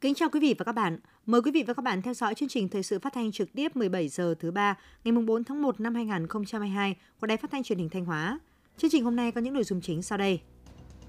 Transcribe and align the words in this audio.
Kính 0.00 0.14
chào 0.14 0.28
quý 0.28 0.40
vị 0.40 0.54
và 0.58 0.64
các 0.64 0.72
bạn. 0.72 0.98
Mời 1.26 1.42
quý 1.42 1.50
vị 1.50 1.64
và 1.66 1.74
các 1.74 1.82
bạn 1.82 2.02
theo 2.02 2.14
dõi 2.14 2.34
chương 2.34 2.48
trình 2.48 2.68
thời 2.68 2.82
sự 2.82 2.98
phát 2.98 3.12
thanh 3.12 3.32
trực 3.32 3.52
tiếp 3.52 3.76
17 3.76 4.08
giờ 4.08 4.34
thứ 4.40 4.50
ba, 4.50 4.78
ngày 5.04 5.12
4 5.12 5.44
tháng 5.44 5.62
1 5.62 5.80
năm 5.80 5.94
2022 5.94 6.96
của 7.20 7.26
Đài 7.26 7.36
Phát 7.36 7.50
thanh 7.50 7.62
Truyền 7.62 7.78
hình 7.78 7.88
Thanh 7.88 8.04
Hóa. 8.04 8.38
Chương 8.78 8.90
trình 8.90 9.04
hôm 9.04 9.16
nay 9.16 9.32
có 9.32 9.40
những 9.40 9.54
nội 9.54 9.64
dung 9.64 9.80
chính 9.80 10.02
sau 10.02 10.18
đây. 10.18 10.40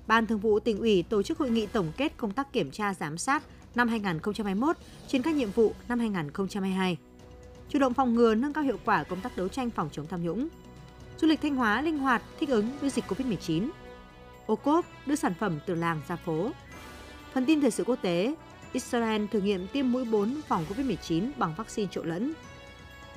Ban 0.08 0.28
Thường 0.28 0.40
vụ 0.40 0.60
tỉnh 0.60 0.80
ủy 0.80 1.04
tổ 1.04 1.24
chức 1.24 1.38
hội 1.38 1.50
nghị 1.50 1.66
tổng 1.66 1.92
kết 1.98 2.18
công 2.18 2.32
tác 2.32 2.54
kiểm 2.54 2.72
tra 2.72 2.94
giám 2.94 3.18
sát 3.18 3.44
năm 3.76 3.88
2021 3.88 4.78
trên 5.08 5.22
các 5.22 5.36
nhiệm 5.36 5.52
vụ 5.52 5.74
năm 5.88 6.00
2022. 6.00 6.98
Chủ 7.70 7.80
động 7.80 7.94
phòng 7.94 8.14
ngừa 8.14 8.36
nâng 8.36 8.54
cao 8.54 8.64
hiệu 8.64 8.80
quả 8.86 9.04
công 9.04 9.22
tác 9.22 9.38
đấu 9.38 9.48
tranh 9.48 9.70
phòng 9.70 9.90
chống 9.92 10.08
tham 10.08 10.24
nhũng. 10.24 10.48
Du 11.18 11.28
lịch 11.28 11.42
Thanh 11.42 11.56
Hóa 11.56 11.82
linh 11.82 11.98
hoạt 11.98 12.22
thích 12.40 12.50
ứng 12.50 12.78
với 12.82 12.90
dịch 12.90 13.06
Covid-19. 13.08 13.70
Ô 14.46 14.56
cốp 14.56 14.86
đưa 15.06 15.16
sản 15.16 15.34
phẩm 15.40 15.60
từ 15.66 15.76
làng 15.76 16.02
ra 16.08 16.16
phố. 16.16 16.52
Phần 17.34 17.46
tin 17.46 17.62
thời 17.62 17.72
sự 17.72 17.84
quốc 17.84 18.00
tế, 18.02 18.36
Israel 18.74 19.26
thử 19.32 19.42
nghiệm 19.42 19.68
tiêm 19.68 19.92
mũi 19.92 20.06
4 20.06 20.42
phòng 20.48 20.66
COVID-19 20.70 21.32
bằng 21.38 21.54
vaccine 21.58 21.88
trộn 21.92 22.10
lẫn. 22.10 22.34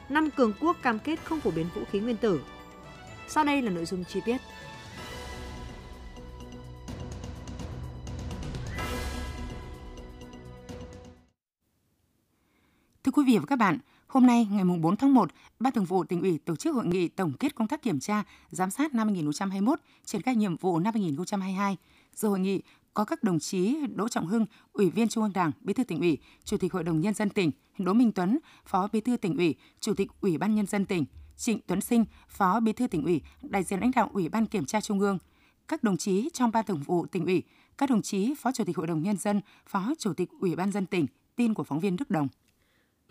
Năm 0.08 0.30
cường 0.30 0.52
quốc 0.60 0.76
cam 0.82 0.98
kết 0.98 1.24
không 1.24 1.40
phổ 1.40 1.50
biến 1.50 1.66
vũ 1.74 1.82
khí 1.90 2.00
nguyên 2.00 2.16
tử. 2.16 2.40
Sau 3.28 3.44
đây 3.44 3.62
là 3.62 3.70
nội 3.70 3.84
dung 3.84 4.04
chi 4.04 4.20
tiết. 4.24 4.36
Thưa 13.04 13.12
quý 13.12 13.24
vị 13.26 13.38
và 13.38 13.44
các 13.46 13.56
bạn, 13.56 13.78
hôm 14.08 14.26
nay 14.26 14.48
ngày 14.50 14.64
4 14.64 14.96
tháng 14.96 15.14
1, 15.14 15.30
Ban 15.60 15.72
Thường 15.72 15.84
vụ 15.84 16.04
tỉnh 16.04 16.20
ủy 16.20 16.38
tổ 16.38 16.56
chức 16.56 16.74
hội 16.74 16.86
nghị 16.86 17.08
tổng 17.08 17.32
kết 17.32 17.54
công 17.54 17.68
tác 17.68 17.82
kiểm 17.82 18.00
tra, 18.00 18.24
giám 18.50 18.70
sát 18.70 18.94
năm 18.94 19.06
2021, 19.06 19.80
triển 20.04 20.22
khai 20.22 20.36
nhiệm 20.36 20.56
vụ 20.56 20.78
năm 20.78 20.94
2022. 20.94 21.76
Dự 22.14 22.28
hội 22.28 22.40
nghị 22.40 22.62
có 22.94 23.04
các 23.04 23.22
đồng 23.22 23.38
chí 23.38 23.76
Đỗ 23.94 24.08
Trọng 24.08 24.26
Hưng, 24.26 24.46
Ủy 24.72 24.90
viên 24.90 25.08
Trung 25.08 25.24
ương 25.24 25.32
Đảng, 25.32 25.50
Bí 25.60 25.74
thư 25.74 25.84
tỉnh 25.84 26.00
ủy, 26.00 26.18
Chủ 26.44 26.56
tịch 26.56 26.72
Hội 26.72 26.84
đồng 26.84 27.00
nhân 27.00 27.14
dân 27.14 27.30
tỉnh, 27.30 27.50
Đỗ 27.78 27.92
Minh 27.92 28.12
Tuấn, 28.12 28.38
Phó 28.66 28.88
Bí 28.92 29.00
thư 29.00 29.16
tỉnh 29.16 29.36
ủy, 29.36 29.54
Chủ 29.80 29.94
tịch 29.94 30.08
Ủy 30.20 30.38
ban 30.38 30.54
nhân 30.54 30.66
dân 30.66 30.84
tỉnh, 30.84 31.04
Trịnh 31.36 31.60
Tuấn 31.66 31.80
Sinh, 31.80 32.04
Phó 32.28 32.60
Bí 32.60 32.72
thư 32.72 32.86
tỉnh 32.86 33.04
ủy, 33.04 33.20
đại 33.42 33.62
diện 33.62 33.80
lãnh 33.80 33.90
đạo 33.90 34.10
Ủy 34.12 34.28
ban 34.28 34.46
Kiểm 34.46 34.64
tra 34.64 34.80
Trung 34.80 35.00
ương, 35.00 35.18
các 35.68 35.82
đồng 35.82 35.96
chí 35.96 36.28
trong 36.32 36.50
Ban 36.50 36.64
Thường 36.66 36.82
vụ 36.82 37.06
tỉnh 37.06 37.26
ủy, 37.26 37.42
các 37.78 37.90
đồng 37.90 38.02
chí 38.02 38.34
Phó 38.38 38.52
Chủ 38.52 38.64
tịch 38.64 38.76
Hội 38.76 38.86
đồng 38.86 39.02
nhân 39.02 39.16
dân, 39.16 39.40
Phó 39.66 39.92
Chủ 39.98 40.14
tịch 40.14 40.28
Ủy 40.40 40.56
ban 40.56 40.72
dân 40.72 40.86
tỉnh, 40.86 41.06
tin 41.36 41.54
của 41.54 41.64
phóng 41.64 41.80
viên 41.80 41.96
Đức 41.96 42.10
Đồng. 42.10 42.28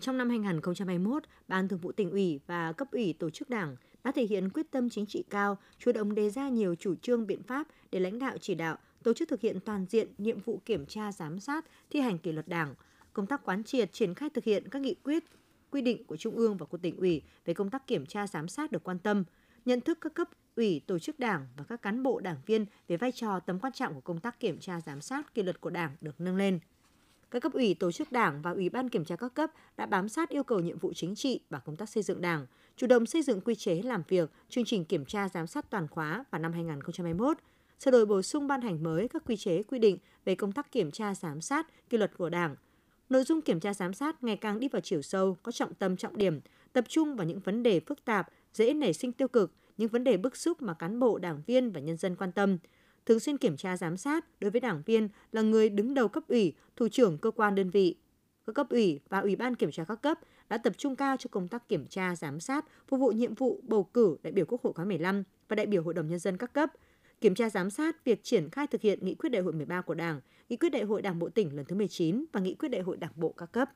Trong 0.01 0.17
năm 0.17 0.29
2021, 0.29 1.23
Ban 1.47 1.67
Thường 1.67 1.79
vụ 1.79 1.91
tỉnh 1.91 2.11
ủy 2.11 2.39
và 2.47 2.73
cấp 2.73 2.87
ủy 2.91 3.13
tổ 3.13 3.29
chức 3.29 3.49
Đảng 3.49 3.75
đã 4.03 4.11
thể 4.11 4.23
hiện 4.23 4.49
quyết 4.49 4.71
tâm 4.71 4.89
chính 4.89 5.05
trị 5.05 5.23
cao, 5.29 5.57
chủ 5.77 5.91
động 5.91 6.15
đề 6.15 6.29
ra 6.29 6.49
nhiều 6.49 6.75
chủ 6.75 6.95
trương 6.95 7.27
biện 7.27 7.43
pháp 7.43 7.67
để 7.91 7.99
lãnh 7.99 8.19
đạo 8.19 8.37
chỉ 8.41 8.55
đạo 8.55 8.77
tổ 9.03 9.13
chức 9.13 9.29
thực 9.29 9.41
hiện 9.41 9.59
toàn 9.59 9.85
diện 9.89 10.07
nhiệm 10.17 10.39
vụ 10.39 10.61
kiểm 10.65 10.85
tra 10.85 11.11
giám 11.11 11.39
sát 11.39 11.65
thi 11.89 11.99
hành 11.99 12.17
kỷ 12.17 12.31
luật 12.31 12.47
Đảng, 12.47 12.75
công 13.13 13.27
tác 13.27 13.43
quán 13.45 13.63
triệt 13.63 13.93
triển 13.93 14.13
khai 14.13 14.29
thực 14.29 14.43
hiện 14.43 14.69
các 14.69 14.81
nghị 14.81 14.95
quyết, 15.03 15.23
quy 15.71 15.81
định 15.81 16.03
của 16.03 16.17
Trung 16.17 16.35
ương 16.35 16.57
và 16.57 16.65
của 16.65 16.77
tỉnh 16.77 16.97
ủy 16.97 17.21
về 17.45 17.53
công 17.53 17.69
tác 17.69 17.87
kiểm 17.87 18.05
tra 18.05 18.27
giám 18.27 18.47
sát 18.47 18.71
được 18.71 18.83
quan 18.83 18.99
tâm, 18.99 19.23
nhận 19.65 19.81
thức 19.81 19.97
các 20.01 20.13
cấp 20.13 20.27
ủy, 20.55 20.81
tổ 20.87 20.99
chức 20.99 21.19
Đảng 21.19 21.47
và 21.57 21.63
các 21.63 21.81
cán 21.81 22.03
bộ 22.03 22.19
đảng 22.19 22.41
viên 22.45 22.65
về 22.87 22.97
vai 22.97 23.11
trò 23.11 23.39
tầm 23.39 23.59
quan 23.59 23.73
trọng 23.73 23.93
của 23.93 24.01
công 24.01 24.19
tác 24.19 24.39
kiểm 24.39 24.59
tra 24.59 24.81
giám 24.81 25.01
sát 25.01 25.33
kỷ 25.33 25.43
luật 25.43 25.61
của 25.61 25.69
Đảng 25.69 25.91
được 26.01 26.21
nâng 26.21 26.35
lên. 26.35 26.59
Các 27.31 27.39
cấp 27.41 27.53
ủy, 27.53 27.73
tổ 27.73 27.91
chức 27.91 28.11
Đảng 28.11 28.41
và 28.41 28.51
Ủy 28.51 28.69
ban 28.69 28.89
kiểm 28.89 29.05
tra 29.05 29.15
các 29.15 29.33
cấp 29.33 29.51
đã 29.77 29.85
bám 29.85 30.09
sát 30.09 30.29
yêu 30.29 30.43
cầu 30.43 30.59
nhiệm 30.59 30.77
vụ 30.77 30.93
chính 30.93 31.15
trị 31.15 31.39
và 31.49 31.59
công 31.59 31.75
tác 31.75 31.89
xây 31.89 32.03
dựng 32.03 32.21
Đảng, 32.21 32.45
chủ 32.77 32.87
động 32.87 33.05
xây 33.05 33.21
dựng 33.21 33.41
quy 33.41 33.55
chế 33.55 33.81
làm 33.81 34.03
việc, 34.07 34.31
chương 34.49 34.65
trình 34.65 34.85
kiểm 34.85 35.05
tra 35.05 35.29
giám 35.29 35.47
sát 35.47 35.69
toàn 35.69 35.87
khóa 35.87 36.23
vào 36.31 36.41
năm 36.41 36.53
2021, 36.53 37.37
sửa 37.79 37.91
đổi 37.91 38.05
bổ 38.05 38.21
sung 38.21 38.47
ban 38.47 38.61
hành 38.61 38.83
mới 38.83 39.07
các 39.07 39.23
quy 39.25 39.37
chế 39.37 39.63
quy 39.63 39.79
định 39.79 39.97
về 40.25 40.35
công 40.35 40.51
tác 40.51 40.71
kiểm 40.71 40.91
tra 40.91 41.15
giám 41.15 41.41
sát 41.41 41.89
kỷ 41.89 41.97
luật 41.97 42.17
của 42.17 42.29
Đảng. 42.29 42.55
Nội 43.09 43.23
dung 43.23 43.41
kiểm 43.41 43.59
tra 43.59 43.73
giám 43.73 43.93
sát 43.93 44.23
ngày 44.23 44.37
càng 44.37 44.59
đi 44.59 44.67
vào 44.67 44.81
chiều 44.81 45.01
sâu, 45.01 45.37
có 45.43 45.51
trọng 45.51 45.73
tâm 45.73 45.97
trọng 45.97 46.17
điểm, 46.17 46.39
tập 46.73 46.85
trung 46.87 47.15
vào 47.15 47.27
những 47.27 47.39
vấn 47.39 47.63
đề 47.63 47.79
phức 47.79 48.05
tạp, 48.05 48.27
dễ 48.53 48.73
nảy 48.73 48.93
sinh 48.93 49.11
tiêu 49.11 49.27
cực, 49.27 49.51
những 49.77 49.89
vấn 49.89 50.03
đề 50.03 50.17
bức 50.17 50.35
xúc 50.35 50.61
mà 50.61 50.73
cán 50.73 50.99
bộ, 50.99 51.17
đảng 51.17 51.41
viên 51.47 51.71
và 51.71 51.79
nhân 51.79 51.97
dân 51.97 52.15
quan 52.15 52.31
tâm. 52.31 52.57
Thường 53.07 53.19
xuyên 53.19 53.37
kiểm 53.37 53.57
tra 53.57 53.77
giám 53.77 53.97
sát 53.97 54.25
đối 54.39 54.51
với 54.51 54.61
đảng 54.61 54.81
viên 54.85 55.09
là 55.31 55.41
người 55.41 55.69
đứng 55.69 55.93
đầu 55.93 56.07
cấp 56.07 56.23
ủy, 56.27 56.53
thủ 56.75 56.87
trưởng 56.87 57.17
cơ 57.17 57.31
quan 57.31 57.55
đơn 57.55 57.69
vị. 57.69 57.95
Các 58.47 58.53
cấp 58.55 58.69
ủy 58.69 58.99
và 59.09 59.19
ủy 59.19 59.35
ban 59.35 59.55
kiểm 59.55 59.71
tra 59.71 59.83
các 59.83 60.01
cấp 60.01 60.19
đã 60.49 60.57
tập 60.57 60.73
trung 60.77 60.95
cao 60.95 61.17
cho 61.17 61.27
công 61.31 61.47
tác 61.47 61.69
kiểm 61.69 61.85
tra 61.85 62.15
giám 62.15 62.39
sát, 62.39 62.65
phục 62.87 62.99
vụ 62.99 63.11
nhiệm 63.11 63.33
vụ 63.33 63.61
bầu 63.63 63.83
cử 63.83 64.17
đại 64.23 64.33
biểu 64.33 64.45
Quốc 64.45 64.63
hội 64.63 64.73
khóa 64.73 64.85
15 64.85 65.23
và 65.49 65.55
đại 65.55 65.65
biểu 65.65 65.83
Hội 65.83 65.93
đồng 65.93 66.07
nhân 66.07 66.19
dân 66.19 66.37
các 66.37 66.53
cấp– 66.53 66.71
kiểm 67.21 67.35
tra 67.35 67.49
giám 67.49 67.69
sát 67.69 68.05
việc 68.05 68.23
triển 68.23 68.49
khai 68.49 68.67
thực 68.67 68.81
hiện 68.81 69.05
nghị 69.05 69.15
quyết 69.15 69.29
đại 69.29 69.41
hội 69.41 69.53
13 69.53 69.81
của 69.81 69.93
Đảng, 69.93 70.21
nghị 70.49 70.57
quyết 70.57 70.69
đại 70.69 70.83
hội 70.83 71.01
Đảng 71.01 71.19
bộ 71.19 71.29
tỉnh 71.29 71.55
lần 71.55 71.65
thứ 71.65 71.75
19 71.75 72.25
và 72.31 72.39
nghị 72.39 72.55
quyết 72.55 72.69
đại 72.69 72.81
hội 72.81 72.97
Đảng 72.97 73.11
bộ 73.15 73.33
các 73.37 73.51
cấp. 73.51 73.69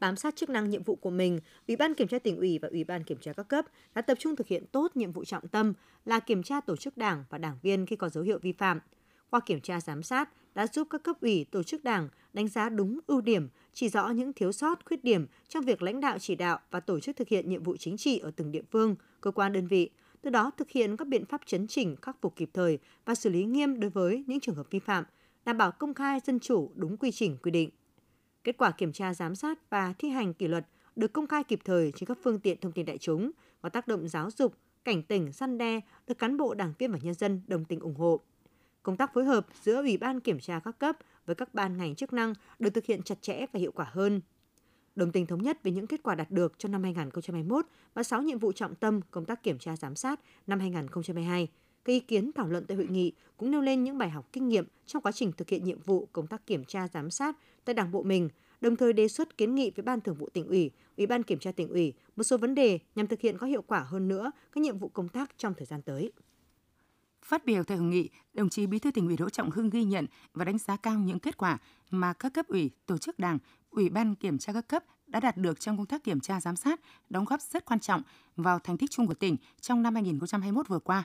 Bám 0.00 0.16
sát 0.16 0.36
chức 0.36 0.50
năng 0.50 0.70
nhiệm 0.70 0.82
vụ 0.82 0.96
của 0.96 1.10
mình, 1.10 1.40
Ủy 1.68 1.76
ban 1.76 1.94
kiểm 1.94 2.08
tra 2.08 2.18
tỉnh 2.18 2.36
ủy 2.36 2.58
và 2.58 2.68
Ủy 2.68 2.84
ban 2.84 3.04
kiểm 3.04 3.18
tra 3.20 3.32
các 3.32 3.48
cấp 3.48 3.64
đã 3.94 4.02
tập 4.02 4.18
trung 4.20 4.36
thực 4.36 4.46
hiện 4.46 4.66
tốt 4.72 4.96
nhiệm 4.96 5.12
vụ 5.12 5.24
trọng 5.24 5.48
tâm 5.48 5.72
là 6.04 6.20
kiểm 6.20 6.42
tra 6.42 6.60
tổ 6.60 6.76
chức 6.76 6.96
đảng 6.96 7.24
và 7.30 7.38
đảng 7.38 7.58
viên 7.62 7.86
khi 7.86 7.96
có 7.96 8.08
dấu 8.08 8.24
hiệu 8.24 8.38
vi 8.42 8.52
phạm. 8.52 8.80
Qua 9.30 9.40
kiểm 9.40 9.60
tra 9.60 9.80
giám 9.80 10.02
sát 10.02 10.54
đã 10.54 10.66
giúp 10.66 10.88
các 10.90 11.02
cấp 11.02 11.20
ủy, 11.20 11.46
tổ 11.50 11.62
chức 11.62 11.84
đảng 11.84 12.08
đánh 12.32 12.48
giá 12.48 12.68
đúng 12.68 12.98
ưu 13.06 13.20
điểm, 13.20 13.48
chỉ 13.72 13.88
rõ 13.88 14.08
những 14.08 14.32
thiếu 14.32 14.52
sót, 14.52 14.84
khuyết 14.84 15.04
điểm 15.04 15.26
trong 15.48 15.64
việc 15.64 15.82
lãnh 15.82 16.00
đạo 16.00 16.18
chỉ 16.18 16.34
đạo 16.34 16.58
và 16.70 16.80
tổ 16.80 17.00
chức 17.00 17.16
thực 17.16 17.28
hiện 17.28 17.48
nhiệm 17.48 17.62
vụ 17.62 17.76
chính 17.76 17.96
trị 17.96 18.18
ở 18.18 18.30
từng 18.36 18.52
địa 18.52 18.62
phương, 18.70 18.96
cơ 19.20 19.30
quan 19.30 19.52
đơn 19.52 19.66
vị, 19.66 19.90
từ 20.22 20.30
đó 20.30 20.50
thực 20.56 20.70
hiện 20.70 20.96
các 20.96 21.08
biện 21.08 21.24
pháp 21.24 21.40
chấn 21.46 21.66
chỉnh, 21.66 21.96
khắc 22.02 22.16
phục 22.20 22.36
kịp 22.36 22.50
thời 22.52 22.78
và 23.04 23.14
xử 23.14 23.30
lý 23.30 23.44
nghiêm 23.44 23.80
đối 23.80 23.90
với 23.90 24.24
những 24.26 24.40
trường 24.40 24.54
hợp 24.54 24.66
vi 24.70 24.78
phạm, 24.78 25.04
đảm 25.44 25.58
bảo 25.58 25.72
công 25.72 25.94
khai 25.94 26.20
dân 26.26 26.40
chủ 26.40 26.72
đúng 26.74 26.96
quy 26.96 27.10
trình 27.10 27.36
quy 27.42 27.50
định. 27.50 27.70
Kết 28.48 28.56
quả 28.58 28.70
kiểm 28.70 28.92
tra 28.92 29.14
giám 29.14 29.34
sát 29.34 29.70
và 29.70 29.94
thi 29.98 30.08
hành 30.08 30.34
kỷ 30.34 30.48
luật 30.48 30.66
được 30.96 31.12
công 31.12 31.26
khai 31.26 31.44
kịp 31.44 31.60
thời 31.64 31.92
trên 31.96 32.06
các 32.06 32.18
phương 32.22 32.40
tiện 32.40 32.60
thông 32.60 32.72
tin 32.72 32.86
đại 32.86 32.98
chúng, 32.98 33.30
có 33.62 33.68
tác 33.68 33.88
động 33.88 34.08
giáo 34.08 34.30
dục, 34.30 34.54
cảnh 34.84 35.02
tỉnh, 35.02 35.32
săn 35.32 35.58
đe, 35.58 35.80
được 36.06 36.18
cán 36.18 36.36
bộ, 36.36 36.54
đảng 36.54 36.72
viên 36.78 36.92
và 36.92 36.98
nhân 37.02 37.14
dân 37.14 37.40
đồng 37.46 37.64
tình 37.64 37.80
ủng 37.80 37.94
hộ. 37.94 38.20
Công 38.82 38.96
tác 38.96 39.14
phối 39.14 39.24
hợp 39.24 39.46
giữa 39.62 39.76
Ủy 39.76 39.96
ban 39.96 40.20
kiểm 40.20 40.40
tra 40.40 40.60
các 40.64 40.78
cấp 40.78 40.96
với 41.26 41.34
các 41.34 41.54
ban 41.54 41.76
ngành 41.76 41.94
chức 41.94 42.12
năng 42.12 42.34
được 42.58 42.70
thực 42.70 42.84
hiện 42.84 43.02
chặt 43.02 43.22
chẽ 43.22 43.46
và 43.52 43.60
hiệu 43.60 43.72
quả 43.72 43.86
hơn– 43.92 44.20
đồng 44.98 45.12
tình 45.12 45.26
thống 45.26 45.42
nhất 45.42 45.62
về 45.62 45.70
những 45.70 45.86
kết 45.86 46.02
quả 46.02 46.14
đạt 46.14 46.30
được 46.30 46.58
trong 46.58 46.72
năm 46.72 46.82
2021 46.82 47.66
và 47.94 48.02
6 48.02 48.22
nhiệm 48.22 48.38
vụ 48.38 48.52
trọng 48.52 48.74
tâm 48.74 49.00
công 49.10 49.24
tác 49.24 49.42
kiểm 49.42 49.58
tra 49.58 49.76
giám 49.76 49.96
sát 49.96 50.20
năm 50.46 50.60
2022. 50.60 51.48
Các 51.84 51.92
ý 51.92 52.00
kiến 52.00 52.30
thảo 52.32 52.48
luận 52.48 52.64
tại 52.68 52.76
hội 52.76 52.86
nghị 52.86 53.12
cũng 53.36 53.50
nêu 53.50 53.60
lên 53.60 53.84
những 53.84 53.98
bài 53.98 54.10
học 54.10 54.28
kinh 54.32 54.48
nghiệm 54.48 54.64
trong 54.86 55.02
quá 55.02 55.12
trình 55.12 55.32
thực 55.32 55.48
hiện 55.48 55.64
nhiệm 55.64 55.80
vụ 55.80 56.08
công 56.12 56.26
tác 56.26 56.46
kiểm 56.46 56.64
tra 56.64 56.88
giám 56.88 57.10
sát 57.10 57.36
tại 57.68 57.74
Đảng 57.74 57.90
bộ 57.90 58.02
mình, 58.02 58.28
đồng 58.60 58.76
thời 58.76 58.92
đề 58.92 59.08
xuất 59.08 59.36
kiến 59.36 59.54
nghị 59.54 59.70
với 59.76 59.82
Ban 59.82 60.00
Thường 60.00 60.14
vụ 60.14 60.28
tỉnh 60.32 60.46
ủy, 60.46 60.70
Ủy 60.96 61.06
ban 61.06 61.22
kiểm 61.22 61.38
tra 61.38 61.52
tỉnh 61.52 61.68
ủy 61.68 61.92
một 62.16 62.22
số 62.22 62.38
vấn 62.38 62.54
đề 62.54 62.78
nhằm 62.94 63.06
thực 63.06 63.20
hiện 63.20 63.38
có 63.38 63.46
hiệu 63.46 63.62
quả 63.62 63.80
hơn 63.80 64.08
nữa 64.08 64.30
các 64.52 64.60
nhiệm 64.62 64.78
vụ 64.78 64.88
công 64.88 65.08
tác 65.08 65.30
trong 65.38 65.54
thời 65.54 65.66
gian 65.66 65.82
tới. 65.82 66.12
Phát 67.22 67.44
biểu 67.44 67.64
tại 67.64 67.76
hội 67.76 67.86
nghị, 67.86 68.08
đồng 68.34 68.48
chí 68.48 68.66
Bí 68.66 68.78
thư 68.78 68.90
tỉnh 68.90 69.06
ủy 69.06 69.16
Đỗ 69.16 69.30
Trọng 69.30 69.50
Hưng 69.50 69.70
ghi 69.70 69.84
nhận 69.84 70.06
và 70.34 70.44
đánh 70.44 70.58
giá 70.58 70.76
cao 70.76 70.98
những 70.98 71.18
kết 71.18 71.36
quả 71.36 71.58
mà 71.90 72.12
các 72.12 72.34
cấp 72.34 72.46
ủy, 72.48 72.70
tổ 72.86 72.98
chức 72.98 73.18
đảng, 73.18 73.38
ủy 73.70 73.88
ban 73.88 74.14
kiểm 74.14 74.38
tra 74.38 74.52
các 74.52 74.68
cấp 74.68 74.84
đã 75.06 75.20
đạt 75.20 75.36
được 75.36 75.60
trong 75.60 75.76
công 75.76 75.86
tác 75.86 76.04
kiểm 76.04 76.20
tra 76.20 76.40
giám 76.40 76.56
sát, 76.56 76.80
đóng 77.10 77.24
góp 77.24 77.40
rất 77.40 77.64
quan 77.64 77.80
trọng 77.80 78.02
vào 78.36 78.58
thành 78.58 78.78
tích 78.78 78.90
chung 78.90 79.06
của 79.06 79.14
tỉnh 79.14 79.36
trong 79.60 79.82
năm 79.82 79.94
2021 79.94 80.68
vừa 80.68 80.78
qua. 80.78 81.04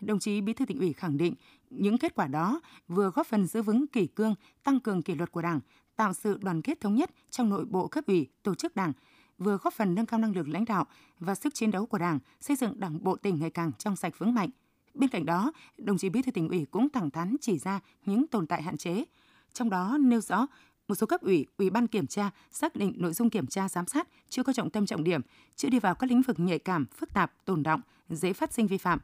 Đồng 0.00 0.18
chí 0.18 0.40
Bí 0.40 0.52
thư 0.52 0.66
tỉnh 0.66 0.78
ủy 0.78 0.92
khẳng 0.92 1.16
định 1.16 1.34
những 1.70 1.98
kết 1.98 2.14
quả 2.14 2.26
đó 2.26 2.60
vừa 2.88 3.10
góp 3.10 3.26
phần 3.26 3.46
giữ 3.46 3.62
vững 3.62 3.86
kỷ 3.86 4.06
cương, 4.06 4.34
tăng 4.62 4.80
cường 4.80 5.02
kỷ 5.02 5.14
luật 5.14 5.32
của 5.32 5.42
Đảng, 5.42 5.60
tạo 6.00 6.12
sự 6.12 6.38
đoàn 6.42 6.62
kết 6.62 6.80
thống 6.80 6.94
nhất 6.94 7.10
trong 7.30 7.48
nội 7.50 7.64
bộ 7.64 7.88
cấp 7.88 8.04
ủy, 8.06 8.28
tổ 8.42 8.54
chức 8.54 8.76
Đảng, 8.76 8.92
vừa 9.38 9.56
góp 9.56 9.74
phần 9.74 9.94
nâng 9.94 10.06
cao 10.06 10.20
năng 10.20 10.36
lực 10.36 10.48
lãnh 10.48 10.64
đạo 10.64 10.84
và 11.18 11.34
sức 11.34 11.54
chiến 11.54 11.70
đấu 11.70 11.86
của 11.86 11.98
Đảng, 11.98 12.18
xây 12.40 12.56
dựng 12.56 12.80
Đảng 12.80 13.04
bộ 13.04 13.16
tỉnh 13.16 13.40
ngày 13.40 13.50
càng 13.50 13.72
trong 13.78 13.96
sạch 13.96 14.18
vững 14.18 14.34
mạnh. 14.34 14.50
Bên 14.94 15.10
cạnh 15.10 15.26
đó, 15.26 15.52
đồng 15.78 15.98
chí 15.98 16.08
Bí 16.08 16.22
thư 16.22 16.30
tỉnh 16.30 16.48
ủy 16.48 16.66
cũng 16.70 16.88
thẳng 16.88 17.10
thắn 17.10 17.36
chỉ 17.40 17.58
ra 17.58 17.80
những 18.06 18.26
tồn 18.26 18.46
tại 18.46 18.62
hạn 18.62 18.76
chế, 18.76 19.04
trong 19.52 19.70
đó 19.70 19.98
nêu 20.00 20.20
rõ 20.20 20.46
một 20.88 20.94
số 20.94 21.06
cấp 21.06 21.20
ủy, 21.20 21.46
ủy 21.58 21.70
ban 21.70 21.86
kiểm 21.86 22.06
tra 22.06 22.30
xác 22.50 22.76
định 22.76 22.92
nội 22.96 23.12
dung 23.12 23.30
kiểm 23.30 23.46
tra 23.46 23.68
giám 23.68 23.86
sát 23.86 24.08
chưa 24.28 24.42
có 24.42 24.52
trọng 24.52 24.70
tâm 24.70 24.86
trọng 24.86 25.04
điểm, 25.04 25.20
chưa 25.56 25.68
đi 25.68 25.78
vào 25.78 25.94
các 25.94 26.10
lĩnh 26.10 26.22
vực 26.22 26.40
nhạy 26.40 26.58
cảm, 26.58 26.86
phức 26.86 27.12
tạp, 27.12 27.44
tồn 27.44 27.62
động, 27.62 27.80
dễ 28.08 28.32
phát 28.32 28.52
sinh 28.52 28.66
vi 28.66 28.78
phạm, 28.78 28.98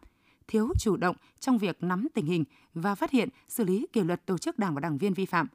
thiếu 0.49 0.69
chủ 0.79 0.97
động 0.97 1.17
trong 1.41 1.59
việc 1.59 1.83
nắm 1.83 2.09
tình 2.15 2.27
hình 2.27 2.45
và 2.75 2.95
phát 2.95 3.11
hiện, 3.11 3.29
xử 3.49 3.65
lý 3.65 3.87
kỷ 3.93 4.01
luật 4.01 4.27
tổ 4.27 4.39
chức 4.39 4.59
đảng 4.59 4.75
và 4.75 4.81
đảng 4.81 4.99
viên 4.99 5.15
vi 5.15 5.27
phạm. 5.27 5.49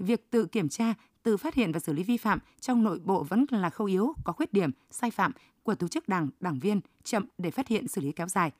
Việc 0.00 0.30
tự 0.30 0.46
kiểm 0.46 0.68
tra, 0.68 0.94
tự 1.22 1.36
phát 1.36 1.54
hiện 1.54 1.72
và 1.72 1.80
xử 1.80 1.92
lý 1.92 2.02
vi 2.02 2.16
phạm 2.16 2.38
trong 2.60 2.82
nội 2.82 2.98
bộ 3.04 3.22
vẫn 3.22 3.46
là 3.50 3.70
khâu 3.70 3.86
yếu, 3.86 4.14
có 4.24 4.32
khuyết 4.32 4.52
điểm, 4.52 4.70
sai 4.90 5.10
phạm 5.10 5.32
của 5.62 5.74
tổ 5.74 5.88
chức 5.88 6.08
đảng, 6.08 6.28
đảng 6.40 6.58
viên 6.58 6.80
chậm 7.04 7.24
để 7.38 7.50
phát 7.50 7.68
hiện 7.68 7.88
xử 7.88 8.00
lý 8.00 8.12
kéo 8.12 8.28
dài. 8.28 8.52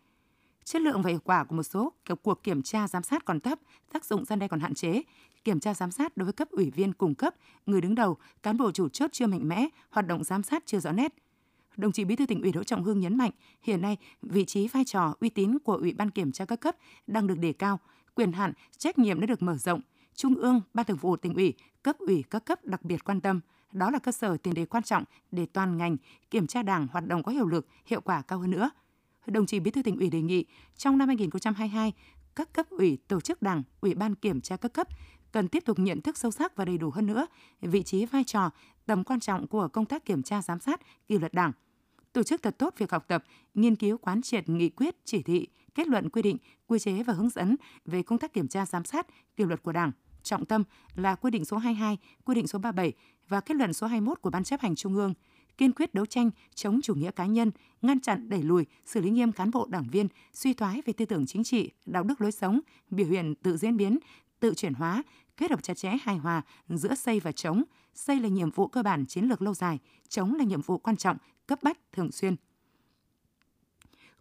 Chất 0.64 0.82
lượng 0.82 1.02
và 1.02 1.10
hiệu 1.10 1.20
quả 1.25 1.44
của 1.44 1.56
một 1.56 1.62
số 1.62 1.92
cuộc 2.22 2.42
kiểm 2.42 2.62
tra 2.62 2.88
giám 2.88 3.02
sát 3.02 3.25
còn 3.25 3.40
thấp, 3.40 3.58
tác 3.92 4.04
dụng 4.04 4.25
gian 4.25 4.38
đe 4.38 4.48
còn 4.48 4.60
hạn 4.60 4.75
chế. 4.75 5.02
Kiểm 5.44 5.60
tra 5.60 5.75
giám 5.75 5.90
sát 5.90 6.16
đối 6.16 6.25
với 6.25 6.32
cấp 6.32 6.48
ủy 6.50 6.70
viên 6.70 6.92
cung 6.92 7.14
cấp, 7.14 7.34
người 7.66 7.81
đứng 7.81 7.94
đầu, 7.94 8.16
cán 8.42 8.56
bộ 8.56 8.70
chủ 8.70 8.88
chốt 8.88 9.10
chưa 9.12 9.26
mạnh 9.26 9.48
mẽ, 9.48 9.69
hoạt 9.90 10.06
động 10.06 10.25
giám 10.25 10.42
sát 10.42 10.62
chưa 10.66 10.81
rõ 10.81 10.92
nét. 10.92 11.14
Đồng 11.76 11.92
chí 11.92 12.04
Bí 12.04 12.16
thư 12.16 12.26
tỉnh 12.26 12.42
ủy 12.42 12.52
Đỗ 12.52 12.62
Trọng 12.62 12.84
Hưng 12.84 13.00
nhấn 13.00 13.19
mạnh, 13.19 13.31
hiện 13.62 13.81
nay 13.81 13.96
vị 14.22 14.44
trí 14.44 14.69
vai 14.69 14.84
trò 14.84 15.14
uy 15.20 15.28
tín 15.28 15.58
của 15.58 15.75
Ủy 15.75 15.92
ban 15.92 16.10
kiểm 16.10 16.32
tra 16.32 16.44
các 16.44 16.60
cấp 16.60 16.76
đang 17.06 17.26
được 17.26 17.38
đề 17.38 17.52
cao, 17.52 17.81
quyền 18.14 18.32
hạn, 18.32 18.52
trách 18.78 18.98
nhiệm 18.98 19.20
đã 19.20 19.26
được 19.26 19.42
mở 19.42 19.56
rộng. 19.56 19.81
Trung 20.15 20.35
ương, 20.35 20.61
Ban 20.75 20.87
Thường 20.87 20.97
vụ 20.97 21.17
tỉnh 21.17 21.35
ủy, 21.35 21.55
cấp 21.83 21.97
ủy 21.99 22.25
các 22.31 22.45
cấp 22.45 22.65
đặc 22.65 22.85
biệt 22.85 23.05
quan 23.05 23.21
tâm. 23.21 23.41
Đó 23.73 23.91
là 23.91 23.99
cơ 23.99 24.12
sở 24.12 24.37
tiền 24.37 24.55
đề 24.55 24.67
quan 24.67 24.83
trọng 24.83 25.05
để 25.31 25.47
toàn 25.47 25.77
ngành 25.77 25.97
kiểm 26.31 26.47
tra 26.47 26.62
Đảng 26.62 26.87
hoạt 26.93 27.07
động 27.07 27.23
có 27.23 27.33
hiệu 27.33 27.47
lực, 27.47 27.67
hiệu 27.87 28.01
quả 28.01 28.23
cao 28.23 28.39
hơn 28.39 28.51
nữa 28.51 28.71
đồng 29.31 29.47
chí 29.47 29.61
Bí 29.61 29.71
thư 29.71 29.83
tỉnh 29.83 29.99
ủy 29.99 30.11
đề 30.11 30.23
nghị 30.23 30.45
trong 30.77 30.99
năm 30.99 31.09
2022, 31.09 31.93
các 32.35 32.53
cấp 32.53 32.67
ủy, 32.71 32.99
tổ 33.09 33.21
chức 33.21 33.43
đảng, 33.43 33.62
ủy 33.81 33.95
ban 33.95 34.15
kiểm 34.15 34.41
tra 34.41 34.57
các 34.57 34.73
cấp 34.73 34.89
cần 35.33 35.49
tiếp 35.49 35.65
tục 35.65 35.79
nhận 35.79 36.01
thức 36.01 36.19
sâu 36.19 36.31
sắc 36.31 36.57
và 36.57 36.65
đầy 36.65 36.79
đủ 36.79 36.91
hơn 36.91 37.07
nữa 37.07 37.27
vị 37.61 37.83
trí 37.83 38.07
vai 38.07 38.25
trò, 38.25 38.51
tầm 38.87 39.05
quan 39.05 39.21
trọng 39.21 39.47
của 39.47 39.69
công 39.69 39.87
tác 39.87 40.05
kiểm 40.05 40.23
tra 40.23 40.43
giám 40.43 40.61
sát, 40.61 40.81
kỷ 41.09 41.19
luật 41.19 41.35
đảng. 41.35 41.53
Tổ 42.12 42.23
chức 42.23 42.43
thật 42.43 42.59
tốt 42.59 42.75
việc 42.79 42.91
học 42.91 43.05
tập, 43.09 43.25
nghiên 43.55 43.77
cứu 43.77 43.99
quán 43.99 44.23
triệt 44.23 44.49
nghị 44.49 44.69
quyết, 44.69 44.97
chỉ 45.05 45.23
thị, 45.23 45.49
kết 45.75 45.88
luận 45.88 46.11
quy 46.11 46.22
định, 46.22 46.37
quy 46.67 46.78
chế 46.78 47.02
và 47.02 47.12
hướng 47.12 47.28
dẫn 47.28 47.56
về 47.84 48.02
công 48.02 48.19
tác 48.19 48.32
kiểm 48.32 48.49
tra 48.49 48.67
giám 48.67 48.84
sát, 48.84 49.06
kỷ 49.37 49.44
luật 49.44 49.62
của 49.62 49.72
Đảng. 49.72 49.93
Trọng 50.22 50.44
tâm 50.44 50.64
là 50.94 51.14
quy 51.14 51.31
định 51.31 51.44
số 51.44 51.56
22, 51.56 51.99
quy 52.25 52.34
định 52.34 52.46
số 52.46 52.58
37 52.58 52.93
và 53.28 53.40
kết 53.40 53.55
luận 53.55 53.72
số 53.72 53.87
21 53.87 54.22
của 54.22 54.31
Ban 54.31 54.44
chấp 54.44 54.61
hành 54.61 54.75
Trung 54.75 54.94
ương– 54.94 55.14
kiên 55.61 55.72
quyết 55.72 55.94
đấu 55.94 56.06
tranh 56.06 56.31
chống 56.55 56.81
chủ 56.82 56.94
nghĩa 56.94 57.11
cá 57.11 57.26
nhân, 57.26 57.50
ngăn 57.82 58.00
chặn 58.00 58.28
đẩy 58.28 58.43
lùi, 58.43 58.67
xử 58.87 59.00
lý 59.00 59.11
nghiêm 59.11 59.32
cán 59.32 59.50
bộ 59.50 59.67
đảng 59.70 59.88
viên 59.93 60.08
suy 60.32 60.55
thoái 60.55 60.82
về 60.87 60.93
tư 60.93 61.05
tưởng 61.05 61.26
chính 61.26 61.44
trị, 61.44 61.70
đạo 61.87 62.02
đức 62.02 62.20
lối 62.20 62.32
sống, 62.32 62.61
biểu 62.90 63.06
hiện 63.06 63.34
tự 63.34 63.56
diễn 63.56 63.76
biến, 63.76 63.99
tự 64.40 64.55
chuyển 64.55 64.75
hóa, 64.75 65.02
kết 65.37 65.50
hợp 65.50 65.62
chặt 65.62 65.75
chẽ 65.75 65.96
hài 66.02 66.16
hòa 66.16 66.43
giữa 66.69 66.94
xây 66.94 67.20
và 67.20 67.32
chống. 67.32 67.62
Xây 67.94 68.20
là 68.20 68.28
nhiệm 68.28 68.50
vụ 68.50 68.66
cơ 68.69 68.82
bản 68.82 69.06
chiến 69.06 69.25
lược 69.25 69.43
lâu 69.43 69.55
dài, 69.55 69.78
chống 70.08 70.34
là 70.34 70.44
nhiệm 70.44 70.61
vụ 70.61 70.78
quan 70.78 70.96
trọng, 70.96 71.16
cấp 71.46 71.58
bách, 71.62 71.78
thường 71.93 72.12
xuyên. 72.12 72.37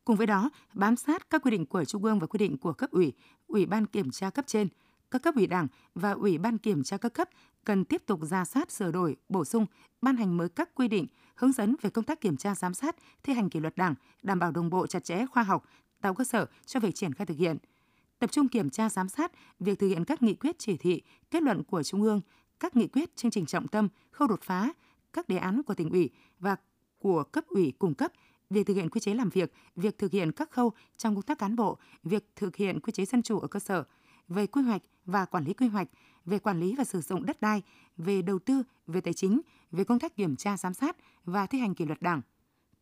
Cùng 0.06 0.16
với 0.16 0.28
đó, 0.28 0.50
bám 0.74 0.96
sát 0.96 1.30
các 1.30 1.42
quy 1.44 1.52
định 1.52 1.66
của 1.66 1.86
Trung 1.86 2.04
ương 2.06 2.20
và 2.20 2.28
quy 2.28 2.38
định 2.38 2.58
của 2.58 2.74
cấp 2.74 2.92
ủy, 2.92 3.14
ủy 3.48 3.66
ban 3.66 3.86
kiểm 3.86 4.12
tra 4.12 4.30
cấp 4.30 4.48
trên, 4.48 4.68
các 5.12 5.24
cấp 5.24 5.36
ủy 5.36 5.48
đảng 5.48 5.68
và 5.96 6.12
ủy 6.12 6.38
ban 6.38 6.58
kiểm 6.58 6.84
tra 6.84 6.98
các 6.98 7.14
cấp 7.14 7.30
cần 7.66 7.86
tiếp 7.86 8.04
tục 8.06 8.20
ra 8.24 8.46
soát 8.46 8.72
sửa 8.72 8.92
đổi, 8.92 9.16
bổ 9.30 9.46
sung, 9.46 9.66
ban 10.02 10.18
hành 10.18 10.38
mới 10.38 10.50
các 10.50 10.76
quy 10.76 10.88
định, 10.88 11.08
hướng 11.36 11.52
dẫn 11.52 11.76
về 11.82 11.90
công 11.90 12.06
tác 12.06 12.22
kiểm 12.22 12.38
tra 12.38 12.56
giám 12.56 12.74
sát, 12.74 12.96
thi 13.24 13.34
hành 13.34 13.50
kỷ 13.50 13.60
luật 13.60 13.76
Đảng, 13.76 13.96
đảm 14.24 14.40
bảo 14.40 14.52
đồng 14.52 14.70
bộ 14.70 14.88
chặt 14.88 15.04
chẽ 15.04 15.26
khoa 15.26 15.44
học, 15.44 15.66
tạo 16.02 16.14
cơ 16.14 16.24
sở 16.24 16.46
cho 16.66 16.80
việc 16.80 16.96
triển 16.96 17.14
khai 17.14 17.26
thực 17.26 17.38
hiện. 17.38 17.58
Tập 18.20 18.32
trung 18.32 18.48
kiểm 18.48 18.70
tra 18.70 18.90
giám 18.90 19.10
sát 19.10 19.32
việc 19.60 19.80
thực 19.80 19.88
hiện 19.88 20.06
các 20.06 20.22
nghị 20.22 20.34
quyết 20.34 20.56
chỉ 20.60 20.78
thị, 20.78 21.02
kết 21.32 21.44
luận 21.44 21.64
của 21.64 21.84
Trung 21.84 22.02
ương, 22.02 22.22
các 22.60 22.76
nghị 22.76 22.88
quyết 22.88 23.16
chương 23.16 23.32
trình 23.32 23.46
trọng 23.46 23.68
tâm, 23.68 23.88
khâu 24.12 24.28
đột 24.28 24.42
phá, 24.42 24.74
các 25.14 25.30
đề 25.30 25.38
án 25.38 25.64
của 25.64 25.74
tỉnh 25.74 25.90
ủy 25.90 26.10
và 26.40 26.56
của 27.00 27.24
cấp 27.24 27.46
ủy 27.48 27.74
cung 27.80 27.94
cấp, 27.94 28.12
việc 28.50 28.68
thực 28.68 28.74
hiện 28.74 28.90
quy 28.90 29.02
chế 29.02 29.14
làm 29.14 29.30
việc, 29.30 29.52
việc 29.76 29.98
thực 29.98 30.12
hiện 30.12 30.32
các 30.32 30.52
khâu 30.52 30.72
trong 30.98 31.16
công 31.16 31.22
tác 31.22 31.38
cán 31.38 31.56
bộ, 31.56 31.78
việc 32.04 32.26
thực 32.36 32.56
hiện 32.56 32.80
quy 32.80 32.92
chế 32.92 33.06
dân 33.06 33.22
chủ 33.22 33.40
ở 33.40 33.48
cơ 33.48 33.60
sở, 33.60 33.84
về 34.28 34.48
quy 34.48 34.62
hoạch 34.62 34.82
và 35.06 35.26
quản 35.26 35.46
lý 35.46 35.54
quy 35.54 35.68
hoạch, 35.68 35.88
về 36.26 36.40
quản 36.40 36.60
lý 36.60 36.76
và 36.78 36.84
sử 36.84 37.02
dụng 37.02 37.26
đất 37.26 37.42
đai, 37.42 37.62
về 37.98 38.22
đầu 38.22 38.40
tư, 38.40 38.64
về 38.88 39.02
tài 39.02 39.14
chính, 39.14 39.42
về 39.72 39.84
công 39.84 40.00
tác 40.00 40.16
kiểm 40.16 40.36
tra 40.36 40.58
giám 40.58 40.74
sát 40.74 40.96
và 41.26 41.46
thi 41.46 41.60
hành 41.60 41.76
kỷ 41.76 41.86
luật 41.86 42.02
Đảng. 42.02 42.22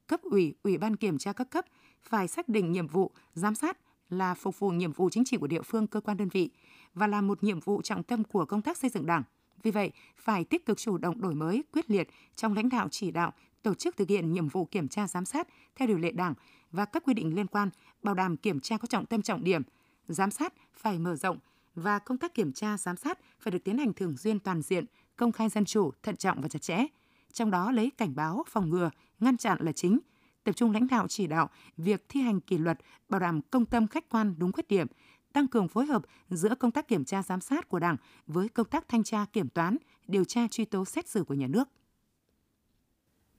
Cấp 0.08 0.22
ủy, 0.22 0.56
ủy 0.64 0.78
ban 0.78 0.96
kiểm 0.96 1.18
tra 1.18 1.34
các 1.34 1.50
cấp 1.50 1.66
phải 2.04 2.28
xác 2.28 2.50
định 2.50 2.72
nhiệm 2.72 2.88
vụ 2.88 3.12
giám 3.34 3.56
sát 3.56 3.78
là 4.10 4.34
phục 4.34 4.60
vụ 4.60 4.70
nhiệm 4.70 4.92
vụ 4.92 5.10
chính 5.10 5.26
trị 5.26 5.38
của 5.38 5.48
địa 5.48 5.62
phương 5.62 5.88
cơ 5.88 6.02
quan 6.02 6.18
đơn 6.18 6.30
vị 6.30 6.50
và 6.94 7.08
là 7.08 7.22
một 7.22 7.44
nhiệm 7.44 7.60
vụ 7.60 7.82
trọng 7.82 8.04
tâm 8.04 8.24
của 8.24 8.46
công 8.46 8.62
tác 8.62 8.78
xây 8.78 8.90
dựng 8.90 9.06
Đảng. 9.06 9.24
Vì 9.64 9.72
vậy, 9.72 9.92
phải 10.18 10.44
tích 10.44 10.66
cực 10.66 10.78
chủ 10.78 10.98
động 10.98 11.22
đổi 11.22 11.36
mới, 11.36 11.64
quyết 11.72 11.90
liệt 11.90 12.10
trong 12.36 12.54
lãnh 12.54 12.70
đạo 12.70 12.88
chỉ 12.92 13.12
đạo, 13.12 13.34
tổ 13.64 13.74
chức 13.74 13.98
thực 13.98 14.10
hiện 14.10 14.34
nhiệm 14.34 14.48
vụ 14.48 14.66
kiểm 14.66 14.88
tra 14.88 15.08
giám 15.08 15.26
sát 15.26 15.48
theo 15.76 15.88
điều 15.88 15.98
lệ 15.98 16.12
Đảng 16.12 16.34
và 16.72 16.86
các 16.86 17.04
quy 17.06 17.14
định 17.14 17.36
liên 17.36 17.48
quan, 17.48 17.70
bảo 18.04 18.16
đảm 18.16 18.38
kiểm 18.38 18.60
tra 18.60 18.78
có 18.78 18.86
trọng 18.86 19.06
tâm 19.06 19.22
trọng 19.22 19.44
điểm, 19.44 19.62
giám 20.08 20.32
sát 20.32 20.54
phải 20.74 21.00
mở 21.00 21.16
rộng, 21.16 21.38
và 21.76 22.00
công 22.00 22.18
tác 22.18 22.34
kiểm 22.34 22.54
tra 22.54 22.78
giám 22.78 22.98
sát 22.98 23.20
phải 23.40 23.52
được 23.52 23.64
tiến 23.64 23.78
hành 23.78 23.94
thường 23.94 24.18
xuyên 24.18 24.40
toàn 24.40 24.62
diện, 24.62 24.86
công 25.16 25.32
khai 25.32 25.50
dân 25.50 25.66
chủ, 25.66 25.92
thận 26.04 26.16
trọng 26.16 26.42
và 26.42 26.48
chặt 26.48 26.62
chẽ. 26.62 26.86
Trong 27.34 27.52
đó 27.52 27.72
lấy 27.72 27.92
cảnh 27.98 28.16
báo, 28.16 28.44
phòng 28.50 28.70
ngừa, 28.70 28.90
ngăn 29.20 29.38
chặn 29.38 29.58
là 29.62 29.72
chính, 29.72 30.00
tập 30.44 30.56
trung 30.56 30.72
lãnh 30.72 30.88
đạo 30.88 31.08
chỉ 31.08 31.28
đạo 31.28 31.50
việc 31.78 32.06
thi 32.10 32.22
hành 32.22 32.42
kỷ 32.42 32.58
luật, 32.58 32.80
bảo 33.10 33.20
đảm 33.20 33.42
công 33.42 33.66
tâm 33.66 33.88
khách 33.88 34.10
quan 34.10 34.36
đúng 34.38 34.52
khuyết 34.52 34.68
điểm, 34.68 34.88
tăng 35.34 35.48
cường 35.48 35.68
phối 35.68 35.86
hợp 35.86 36.02
giữa 36.30 36.56
công 36.56 36.72
tác 36.72 36.88
kiểm 36.88 37.06
tra 37.06 37.24
giám 37.24 37.42
sát 37.42 37.70
của 37.70 37.80
Đảng 37.80 37.98
với 38.28 38.50
công 38.50 38.68
tác 38.68 38.88
thanh 38.88 39.04
tra 39.04 39.26
kiểm 39.34 39.50
toán, 39.50 39.78
điều 40.08 40.24
tra 40.24 40.48
truy 40.48 40.66
tố 40.66 40.86
xét 40.86 41.08
xử 41.08 41.24
của 41.24 41.34
nhà 41.34 41.48
nước. 41.48 41.70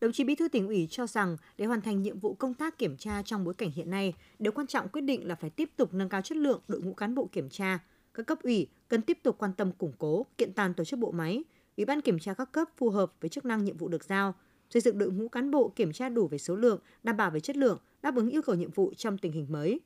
Đồng 0.01 0.13
chí 0.13 0.25
Bí 0.25 0.35
thư 0.35 0.49
tỉnh 0.49 0.69
ủy 0.69 0.89
cho 0.91 1.07
rằng 1.07 1.37
để 1.59 1.65
hoàn 1.65 1.81
thành 1.81 2.03
nhiệm 2.03 2.19
vụ 2.19 2.35
công 2.35 2.55
tác 2.55 2.79
kiểm 2.79 2.97
tra 2.97 3.23
trong 3.23 3.45
bối 3.45 3.55
cảnh 3.55 3.71
hiện 3.71 3.91
nay, 3.91 4.15
điều 4.39 4.53
quan 4.53 4.67
trọng 4.67 4.89
quyết 4.89 5.01
định 5.01 5.29
là 5.29 5.35
phải 5.35 5.51
tiếp 5.51 5.71
tục 5.77 5.95
nâng 5.95 6.09
cao 6.09 6.23
chất 6.23 6.37
lượng 6.37 6.61
đội 6.69 6.81
ngũ 6.81 6.95
cán 6.95 7.15
bộ 7.15 7.29
kiểm 7.33 7.49
tra, 7.49 7.79
các 8.15 8.27
cấp 8.27 8.39
ủy 8.43 8.67
cần 8.89 9.03
tiếp 9.03 9.19
tục 9.23 9.37
quan 9.39 9.53
tâm 9.53 9.73
củng 9.73 9.93
cố, 9.99 10.27
kiện 10.39 10.53
toàn 10.53 10.75
tổ 10.75 10.85
chức 10.85 10.99
bộ 10.99 11.11
máy, 11.11 11.45
Ủy 11.79 11.85
ban 11.85 12.01
kiểm 12.01 12.19
tra 12.19 12.35
các 12.35 12.53
cấp 12.53 12.69
phù 12.77 12.91
hợp 12.91 13.13
với 13.21 13.29
chức 13.29 13.45
năng 13.45 13.65
nhiệm 13.65 13.77
vụ 13.77 13.89
được 13.89 14.05
giao, 14.05 14.35
xây 14.71 14.83
dựng 14.83 14.99
đội 14.99 15.11
ngũ 15.11 15.29
cán 15.29 15.51
bộ 15.51 15.73
kiểm 15.77 15.93
tra 15.93 16.09
đủ 16.09 16.29
về 16.29 16.39
số 16.39 16.57
lượng, 16.57 16.81
đảm 17.03 17.17
bảo 17.17 17.31
về 17.31 17.41
chất 17.41 17.57
lượng, 17.57 17.79
đáp 18.03 18.17
ứng 18.17 18.31
yêu 18.31 18.43
cầu 18.43 18.55
nhiệm 18.55 18.71
vụ 18.71 18.93
trong 18.97 19.19
tình 19.19 19.33
hình 19.33 19.47
mới. 19.49 19.81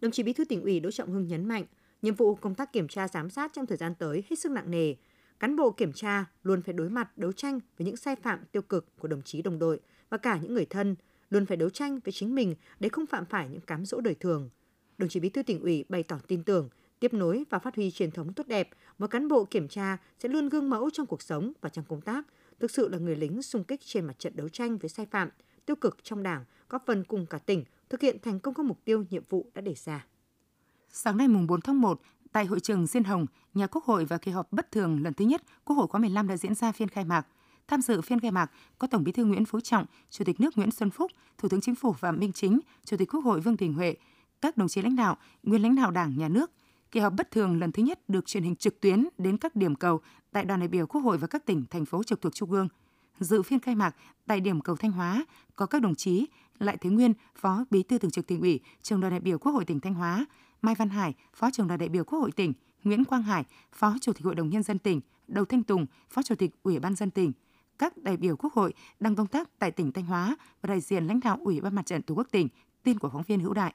Đồng 0.00 0.10
chí 0.10 0.22
Bí 0.22 0.32
thư 0.32 0.44
tỉnh 0.44 0.62
ủy 0.62 0.80
Đỗ 0.80 0.90
Trọng 0.90 1.12
Hưng 1.12 1.26
nhấn 1.28 1.44
mạnh, 1.44 1.64
nhiệm 2.02 2.14
vụ 2.14 2.34
công 2.34 2.54
tác 2.54 2.72
kiểm 2.72 2.88
tra 2.88 3.08
giám 3.08 3.30
sát 3.30 3.52
trong 3.54 3.66
thời 3.66 3.76
gian 3.76 3.94
tới 3.94 4.24
hết 4.30 4.38
sức 4.38 4.52
nặng 4.52 4.70
nề. 4.70 4.94
Cán 5.40 5.56
bộ 5.56 5.70
kiểm 5.70 5.92
tra 5.92 6.24
luôn 6.42 6.62
phải 6.62 6.74
đối 6.74 6.90
mặt 6.90 7.18
đấu 7.18 7.32
tranh 7.32 7.60
với 7.78 7.86
những 7.86 7.96
sai 7.96 8.16
phạm 8.16 8.44
tiêu 8.52 8.62
cực 8.62 8.98
của 8.98 9.08
đồng 9.08 9.22
chí 9.22 9.42
đồng 9.42 9.58
đội 9.58 9.80
và 10.10 10.18
cả 10.18 10.38
những 10.42 10.54
người 10.54 10.66
thân, 10.66 10.96
luôn 11.30 11.46
phải 11.46 11.56
đấu 11.56 11.70
tranh 11.70 12.00
với 12.04 12.12
chính 12.12 12.34
mình 12.34 12.54
để 12.80 12.88
không 12.88 13.06
phạm 13.06 13.24
phải 13.24 13.48
những 13.48 13.60
cám 13.60 13.84
dỗ 13.84 14.00
đời 14.00 14.14
thường. 14.14 14.50
Đồng 14.98 15.08
chí 15.08 15.20
Bí 15.20 15.28
thư 15.28 15.42
tỉnh 15.42 15.60
ủy 15.62 15.84
bày 15.88 16.02
tỏ 16.02 16.18
tin 16.26 16.42
tưởng 16.42 16.68
tiếp 17.00 17.14
nối 17.14 17.44
và 17.50 17.58
phát 17.58 17.76
huy 17.76 17.90
truyền 17.90 18.10
thống 18.10 18.32
tốt 18.32 18.46
đẹp, 18.46 18.70
một 18.98 19.06
cán 19.06 19.28
bộ 19.28 19.44
kiểm 19.44 19.68
tra 19.68 19.96
sẽ 20.18 20.28
luôn 20.28 20.48
gương 20.48 20.70
mẫu 20.70 20.90
trong 20.90 21.06
cuộc 21.06 21.22
sống 21.22 21.52
và 21.60 21.68
trong 21.68 21.84
công 21.88 22.00
tác, 22.00 22.26
thực 22.60 22.70
sự 22.70 22.88
là 22.88 22.98
người 22.98 23.16
lính 23.16 23.42
xung 23.42 23.64
kích 23.64 23.80
trên 23.84 24.04
mặt 24.04 24.18
trận 24.18 24.36
đấu 24.36 24.48
tranh 24.48 24.78
với 24.78 24.88
sai 24.88 25.06
phạm, 25.06 25.28
tiêu 25.66 25.76
cực 25.76 25.96
trong 26.02 26.22
Đảng, 26.22 26.44
góp 26.68 26.82
phần 26.86 27.04
cùng 27.04 27.26
cả 27.26 27.38
tỉnh 27.38 27.64
thực 27.90 28.00
hiện 28.00 28.16
thành 28.22 28.40
công 28.40 28.54
các 28.54 28.66
mục 28.66 28.84
tiêu 28.84 29.04
nhiệm 29.10 29.22
vụ 29.28 29.50
đã 29.54 29.60
đề 29.60 29.74
ra. 29.74 30.06
Sáng 30.90 31.16
nay 31.16 31.28
mùng 31.28 31.46
4 31.46 31.60
tháng 31.60 31.80
1, 31.80 32.00
tại 32.32 32.46
hội 32.46 32.60
trường 32.60 32.86
Diên 32.86 33.04
Hồng, 33.04 33.26
nhà 33.54 33.66
Quốc 33.66 33.84
hội 33.84 34.04
và 34.04 34.18
kỳ 34.18 34.30
họp 34.30 34.52
bất 34.52 34.72
thường 34.72 35.02
lần 35.02 35.14
thứ 35.14 35.24
nhất 35.24 35.42
Quốc 35.64 35.76
hội 35.76 35.86
khóa 35.86 36.00
15 36.00 36.28
đã 36.28 36.36
diễn 36.36 36.54
ra 36.54 36.72
phiên 36.72 36.88
khai 36.88 37.04
mạc. 37.04 37.26
Tham 37.68 37.82
dự 37.82 38.00
phiên 38.00 38.20
khai 38.20 38.30
mạc 38.30 38.50
có 38.78 38.86
Tổng 38.86 39.04
Bí 39.04 39.12
thư 39.12 39.24
Nguyễn 39.24 39.44
Phú 39.44 39.60
Trọng, 39.60 39.84
Chủ 40.10 40.24
tịch 40.24 40.40
nước 40.40 40.56
Nguyễn 40.56 40.70
Xuân 40.70 40.90
Phúc, 40.90 41.10
Thủ 41.38 41.48
tướng 41.48 41.60
Chính 41.60 41.74
phủ 41.74 41.92
Phạm 41.92 42.18
Minh 42.18 42.32
Chính, 42.32 42.60
Chủ 42.84 42.96
tịch 42.96 43.14
Quốc 43.14 43.24
hội 43.24 43.40
Vương 43.40 43.56
Đình 43.56 43.74
Huệ, 43.74 43.94
các 44.40 44.56
đồng 44.56 44.68
chí 44.68 44.82
lãnh 44.82 44.96
đạo, 44.96 45.16
nguyên 45.42 45.62
lãnh 45.62 45.74
đạo 45.74 45.90
Đảng, 45.90 46.18
Nhà 46.18 46.28
nước, 46.28 46.50
Kỳ 46.90 47.00
họp 47.00 47.12
bất 47.12 47.30
thường 47.30 47.60
lần 47.60 47.72
thứ 47.72 47.82
nhất 47.82 48.08
được 48.08 48.26
truyền 48.26 48.42
hình 48.42 48.56
trực 48.56 48.80
tuyến 48.80 49.08
đến 49.18 49.36
các 49.36 49.56
điểm 49.56 49.74
cầu 49.74 50.00
tại 50.32 50.44
đoàn 50.44 50.60
đại 50.60 50.68
biểu 50.68 50.86
Quốc 50.86 51.00
hội 51.00 51.18
và 51.18 51.26
các 51.26 51.46
tỉnh, 51.46 51.64
thành 51.70 51.84
phố 51.84 52.02
trực 52.02 52.20
thuộc 52.20 52.34
Trung 52.34 52.50
ương. 52.50 52.68
Dự 53.20 53.42
phiên 53.42 53.60
khai 53.60 53.74
mạc 53.74 53.96
tại 54.26 54.40
điểm 54.40 54.60
cầu 54.60 54.76
Thanh 54.76 54.92
Hóa 54.92 55.24
có 55.56 55.66
các 55.66 55.82
đồng 55.82 55.94
chí 55.94 56.26
Lại 56.58 56.76
Thế 56.80 56.90
Nguyên, 56.90 57.12
Phó 57.36 57.64
Bí 57.70 57.82
thư 57.82 57.98
Thường 57.98 58.10
trực 58.10 58.26
Tỉnh 58.26 58.40
ủy, 58.40 58.60
Trường 58.82 59.00
đoàn 59.00 59.10
đại 59.10 59.20
biểu 59.20 59.38
Quốc 59.38 59.52
hội 59.52 59.64
tỉnh 59.64 59.80
Thanh 59.80 59.94
Hóa, 59.94 60.26
Mai 60.62 60.74
Văn 60.74 60.88
Hải, 60.88 61.14
Phó 61.34 61.50
trưởng 61.50 61.68
đoàn 61.68 61.80
đại 61.80 61.88
biểu 61.88 62.04
Quốc 62.04 62.18
hội 62.18 62.32
tỉnh, 62.32 62.52
Nguyễn 62.84 63.04
Quang 63.04 63.22
Hải, 63.22 63.44
Phó 63.72 63.94
Chủ 64.00 64.12
tịch 64.12 64.24
Hội 64.24 64.34
đồng 64.34 64.48
nhân 64.48 64.62
dân 64.62 64.78
tỉnh, 64.78 65.00
Đầu 65.28 65.44
Thanh 65.44 65.62
Tùng, 65.62 65.86
Phó 66.10 66.22
Chủ 66.22 66.34
tịch 66.34 66.50
Ủy 66.62 66.78
ban 66.78 66.94
dân 66.94 67.10
tỉnh, 67.10 67.32
các 67.78 67.96
đại 67.96 68.16
biểu 68.16 68.36
Quốc 68.36 68.52
hội 68.52 68.74
đang 69.00 69.14
công 69.14 69.26
tác 69.26 69.58
tại 69.58 69.70
tỉnh 69.70 69.92
Thanh 69.92 70.04
Hóa 70.04 70.36
và 70.62 70.66
đại 70.66 70.80
diện 70.80 71.06
lãnh 71.06 71.20
đạo 71.20 71.38
Ủy 71.44 71.60
ban 71.60 71.74
Mặt 71.74 71.86
trận 71.86 72.02
Tổ 72.02 72.14
quốc 72.14 72.26
tỉnh, 72.30 72.48
tin 72.82 72.98
của 72.98 73.10
phóng 73.10 73.22
viên 73.22 73.40
Hữu 73.40 73.54
Đại. 73.54 73.74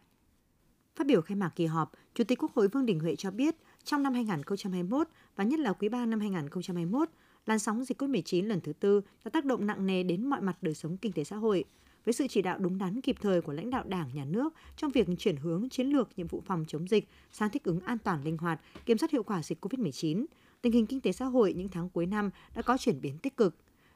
Phát 0.96 1.08
biểu 1.08 1.22
khai 1.22 1.36
mạc 1.36 1.50
kỳ 1.56 1.66
họp, 1.66 1.92
Chủ 2.14 2.24
tịch 2.24 2.40
Quốc 2.42 2.54
hội 2.56 2.68
Vương 2.68 2.86
Đình 2.86 3.00
Huệ 3.00 3.16
cho 3.16 3.32
biết, 3.32 3.56
trong 3.84 4.04
năm 4.04 4.14
2021 4.14 5.08
và 5.36 5.44
nhất 5.44 5.60
là 5.60 5.74
quý 5.74 5.90
3 5.90 6.06
năm 6.06 6.20
2021, 6.20 7.10
làn 7.46 7.60
sóng 7.60 7.84
dịch 7.84 8.02
COVID-19 8.02 8.48
lần 8.48 8.62
thứ 8.62 8.74
tư 8.74 9.02
đã 9.26 9.30
tác 9.30 9.46
động 9.46 9.68
nặng 9.68 9.86
nề 9.86 10.04
đến 10.04 10.26
mọi 10.26 10.42
mặt 10.42 10.58
đời 10.62 10.74
sống 10.74 10.98
kinh 10.98 11.12
tế 11.12 11.24
xã 11.24 11.36
hội. 11.36 11.64
Với 12.06 12.14
sự 12.14 12.28
chỉ 12.28 12.42
đạo 12.42 12.58
đúng 12.58 12.78
đắn 12.78 13.02
kịp 13.02 13.16
thời 13.22 13.42
của 13.42 13.54
lãnh 13.54 13.70
đạo 13.70 13.84
Đảng, 13.88 14.10
Nhà 14.14 14.26
nước 14.26 14.54
trong 14.78 14.92
việc 14.92 15.08
chuyển 15.18 15.38
hướng 15.38 15.70
chiến 15.70 15.88
lược 15.88 16.10
nhiệm 16.16 16.28
vụ 16.28 16.42
phòng 16.46 16.66
chống 16.68 16.88
dịch 16.88 17.08
sang 17.32 17.50
thích 17.50 17.64
ứng 17.64 17.80
an 17.80 17.98
toàn 17.98 18.24
linh 18.24 18.38
hoạt, 18.38 18.62
kiểm 18.86 18.98
soát 18.98 19.12
hiệu 19.12 19.24
quả 19.24 19.44
dịch 19.44 19.66
COVID-19, 19.66 20.26
tình 20.62 20.72
hình 20.72 20.86
kinh 20.86 21.02
tế 21.02 21.12
xã 21.12 21.26
hội 21.26 21.54
những 21.54 21.70
tháng 21.70 21.90
cuối 21.90 22.06
năm 22.06 22.30
đã 22.56 22.62
có 22.62 22.78
chuyển 22.78 23.02
biến 23.02 23.18
tích 23.18 23.38
cực. 23.38 23.56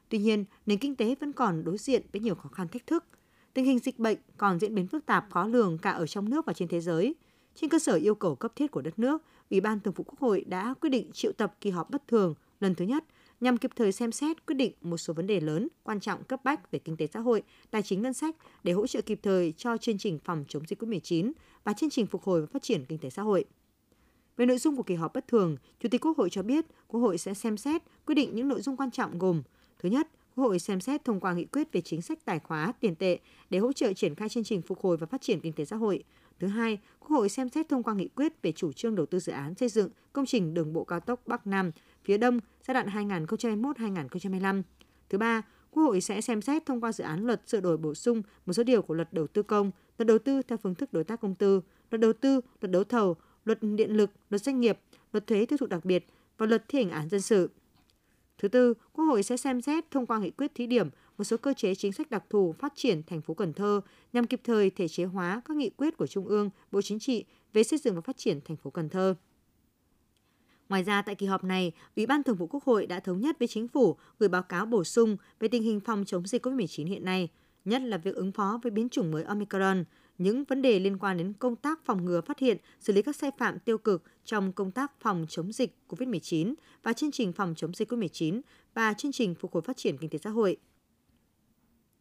Tuy 0.10 0.18
nhiên, 0.18 0.46
nền 0.66 0.78
kinh 0.78 0.96
tế 0.96 1.16
vẫn 1.20 1.34
còn 1.34 1.64
đối 1.64 1.78
diện 1.78 2.02
với 2.12 2.22
nhiều 2.22 2.36
khó 2.36 2.50
khăn 2.50 2.68
thách 2.68 2.88
thức– 2.88 3.04
tình 3.58 3.66
hình 3.66 3.80
dịch 3.80 4.00
bệnh 4.00 4.18
còn 4.38 4.60
diễn 4.60 4.76
biến 4.76 4.88
phức 4.88 5.06
tạp 5.06 5.26
khó 5.30 5.48
lường 5.48 5.78
cả 5.78 5.92
ở 5.92 6.08
trong 6.08 6.30
nước 6.30 6.46
và 6.46 6.54
trên 6.54 6.68
thế 6.68 6.82
giới. 6.82 7.16
Trên 7.56 7.70
cơ 7.70 7.80
sở 7.80 7.94
yêu 7.94 8.16
cầu 8.16 8.36
cấp 8.36 8.52
thiết 8.56 8.72
của 8.72 8.82
đất 8.82 9.00
nước, 9.00 9.24
Ủy 9.50 9.62
ban 9.62 9.80
Thường 9.80 9.94
vụ 9.94 10.04
Quốc 10.04 10.20
hội 10.20 10.46
đã 10.48 10.74
quyết 10.82 10.90
định 10.90 11.12
triệu 11.14 11.32
tập 11.32 11.56
kỳ 11.62 11.70
họp 11.70 11.90
bất 11.90 12.08
thường 12.08 12.36
lần 12.60 12.76
thứ 12.76 12.86
nhất 12.86 13.04
nhằm 13.40 13.58
kịp 13.58 13.72
thời 13.76 13.92
xem 13.92 14.12
xét 14.12 14.46
quyết 14.46 14.56
định 14.56 14.74
một 14.82 14.98
số 14.98 15.14
vấn 15.14 15.28
đề 15.28 15.40
lớn, 15.40 15.68
quan 15.84 16.00
trọng 16.00 16.24
cấp 16.24 16.44
bách 16.44 16.72
về 16.72 16.80
kinh 16.80 16.98
tế 16.98 17.08
xã 17.08 17.20
hội, 17.20 17.44
tài 17.72 17.82
chính 17.82 18.02
ngân 18.02 18.14
sách 18.14 18.36
để 18.64 18.74
hỗ 18.74 18.88
trợ 18.88 19.02
kịp 19.02 19.20
thời 19.24 19.54
cho 19.58 19.78
chương 19.78 19.98
trình 19.98 20.20
phòng 20.24 20.46
chống 20.48 20.64
dịch 20.68 20.82
COVID-19 20.82 21.32
và 21.64 21.74
chương 21.74 21.90
trình 21.90 22.08
phục 22.08 22.24
hồi 22.24 22.42
và 22.42 22.48
phát 22.48 22.64
triển 22.64 22.86
kinh 22.86 22.98
tế 22.98 23.10
xã 23.10 23.22
hội. 23.22 23.46
Về 24.38 24.46
nội 24.46 24.58
dung 24.58 24.76
của 24.76 24.84
kỳ 24.84 24.96
họp 24.96 25.14
bất 25.14 25.28
thường, 25.28 25.58
Chủ 25.80 25.90
tịch 25.90 26.06
Quốc 26.06 26.18
hội 26.18 26.30
cho 26.30 26.44
biết 26.44 26.66
Quốc 26.88 27.00
hội 27.00 27.18
sẽ 27.18 27.34
xem 27.34 27.58
xét 27.58 27.82
quyết 28.06 28.16
định 28.16 28.36
những 28.36 28.48
nội 28.48 28.62
dung 28.62 28.78
quan 28.78 28.92
trọng 28.92 29.20
gồm 29.20 29.44
Thứ 29.80 29.90
nhất, 29.90 30.08
Quốc 30.36 30.44
hội 30.46 30.60
xem 30.60 30.80
xét 30.80 31.06
thông 31.06 31.20
qua 31.20 31.34
nghị 31.34 31.46
quyết 31.46 31.72
về 31.72 31.82
chính 31.82 32.02
sách 32.02 32.26
tài 32.26 32.40
khóa 32.40 32.74
tiền 32.80 32.96
tệ 32.96 33.20
để 33.50 33.60
hỗ 33.60 33.74
trợ 33.74 33.94
triển 33.94 34.16
khai 34.16 34.30
chương 34.30 34.44
trình 34.44 34.62
phục 34.62 34.80
hồi 34.82 34.98
và 34.98 35.08
phát 35.08 35.22
triển 35.22 35.40
kinh 35.40 35.54
tế 35.54 35.66
xã 35.66 35.76
hội. 35.76 36.04
Thứ 36.40 36.48
hai, 36.48 36.80
Quốc 37.00 37.10
hội 37.10 37.30
xem 37.30 37.50
xét 37.50 37.70
thông 37.70 37.84
qua 37.84 37.94
nghị 37.94 38.08
quyết 38.08 38.42
về 38.42 38.52
chủ 38.52 38.74
trương 38.74 38.96
đầu 38.96 39.06
tư 39.06 39.20
dự 39.20 39.32
án 39.32 39.56
xây 39.56 39.70
dựng 39.70 39.90
công 40.14 40.26
trình 40.26 40.54
đường 40.54 40.74
bộ 40.74 40.84
cao 40.84 41.00
tốc 41.00 41.22
Bắc 41.26 41.48
Nam 41.48 41.72
phía 42.04 42.18
Đông 42.18 42.40
giai 42.68 42.74
đoạn 42.74 43.10
2021-2025. 43.10 44.62
Thứ 45.10 45.18
ba, 45.18 45.42
Quốc 45.72 45.84
hội 45.84 46.02
sẽ 46.02 46.22
xem 46.22 46.42
xét 46.42 46.66
thông 46.66 46.82
qua 46.82 46.92
dự 46.92 47.04
án 47.04 47.26
luật 47.26 47.42
sửa 47.50 47.60
đổi 47.60 47.78
bổ 47.78 47.94
sung 47.94 48.22
một 48.46 48.54
số 48.54 48.64
điều 48.64 48.82
của 48.82 48.94
luật 48.94 49.14
đầu 49.14 49.28
tư 49.28 49.44
công, 49.44 49.72
luật 49.98 50.08
đầu 50.08 50.20
tư 50.20 50.42
theo 50.42 50.58
phương 50.58 50.76
thức 50.76 50.94
đối 50.94 51.04
tác 51.04 51.22
công 51.22 51.36
tư, 51.36 51.62
luật 51.92 52.02
đầu 52.02 52.14
tư, 52.14 52.42
luật 52.62 52.72
đấu 52.72 52.84
thầu, 52.84 53.16
luật 53.46 53.58
điện 53.62 53.98
lực, 53.98 54.12
luật 54.30 54.42
doanh 54.42 54.60
nghiệp, 54.60 54.80
luật 55.14 55.28
thuế 55.28 55.46
tiêu 55.46 55.58
thụ 55.58 55.66
đặc 55.66 55.86
biệt 55.86 56.08
và 56.38 56.46
luật 56.46 56.64
thi 56.68 56.80
hành 56.80 56.92
án 56.92 57.10
dân 57.10 57.22
sự. 57.22 57.50
Thứ 58.38 58.48
tư, 58.48 58.74
Quốc 58.94 59.06
hội 59.06 59.24
sẽ 59.24 59.38
xem 59.38 59.62
xét 59.62 59.92
thông 59.92 60.06
qua 60.06 60.20
nghị 60.20 60.32
quyết 60.32 60.52
thí 60.56 60.68
điểm 60.68 60.90
một 61.18 61.24
số 61.24 61.38
cơ 61.38 61.54
chế 61.54 61.76
chính 61.76 61.94
sách 61.94 62.10
đặc 62.10 62.24
thù 62.30 62.56
phát 62.60 62.74
triển 62.76 63.04
thành 63.04 63.22
phố 63.22 63.34
Cần 63.34 63.54
Thơ 63.54 63.82
nhằm 64.14 64.28
kịp 64.28 64.42
thời 64.44 64.70
thể 64.70 64.88
chế 64.88 65.06
hóa 65.06 65.42
các 65.46 65.58
nghị 65.58 65.70
quyết 65.70 65.98
của 65.98 66.08
Trung 66.08 66.26
ương, 66.26 66.50
Bộ 66.72 66.82
Chính 66.82 67.00
trị 67.00 67.26
về 67.54 67.64
xây 67.64 67.80
dựng 67.80 67.96
và 67.96 68.02
phát 68.02 68.18
triển 68.18 68.40
thành 68.46 68.58
phố 68.58 68.70
Cần 68.70 68.90
Thơ. 68.90 69.16
Ngoài 70.70 70.84
ra, 70.84 71.02
tại 71.02 71.16
kỳ 71.16 71.26
họp 71.26 71.44
này, 71.44 71.72
Ủy 71.96 72.06
ban 72.06 72.24
Thường 72.24 72.36
vụ 72.36 72.48
Quốc 72.48 72.64
hội 72.64 72.88
đã 72.88 73.00
thống 73.00 73.22
nhất 73.22 73.40
với 73.40 73.48
Chính 73.48 73.68
phủ 73.68 73.96
gửi 74.20 74.30
báo 74.30 74.44
cáo 74.44 74.66
bổ 74.66 74.84
sung 74.84 75.18
về 75.40 75.48
tình 75.48 75.64
hình 75.64 75.80
phòng 75.80 76.06
chống 76.06 76.28
dịch 76.28 76.46
COVID-19 76.46 76.88
hiện 76.88 77.06
nay, 77.06 77.30
nhất 77.66 77.82
là 77.82 77.98
việc 77.98 78.16
ứng 78.16 78.32
phó 78.32 78.60
với 78.64 78.72
biến 78.72 78.90
chủng 78.90 79.12
mới 79.12 79.24
Omicron, 79.24 79.84
những 80.18 80.44
vấn 80.44 80.62
đề 80.62 80.80
liên 80.80 80.98
quan 80.98 81.18
đến 81.18 81.34
công 81.40 81.56
tác 81.56 81.86
phòng 81.86 82.06
ngừa 82.06 82.22
phát 82.22 82.40
hiện, 82.40 82.58
xử 82.80 82.94
lý 82.94 83.02
các 83.02 83.16
sai 83.16 83.32
phạm 83.38 83.60
tiêu 83.60 83.78
cực 83.78 84.04
trong 84.26 84.54
công 84.54 84.72
tác 84.72 84.92
phòng 85.00 85.26
chống 85.30 85.52
dịch 85.52 85.76
COVID-19 85.90 86.54
và 86.84 86.94
chương 86.94 87.12
trình 87.12 87.34
phòng 87.34 87.54
chống 87.58 87.74
dịch 87.74 87.92
COVID-19 87.92 88.42
và 88.74 88.94
chương 88.94 89.12
trình 89.12 89.36
phục 89.36 89.54
hồi 89.54 89.62
phát 89.62 89.78
triển 89.78 89.98
kinh 89.98 90.10
tế 90.10 90.18
xã 90.18 90.30
hội. 90.30 90.58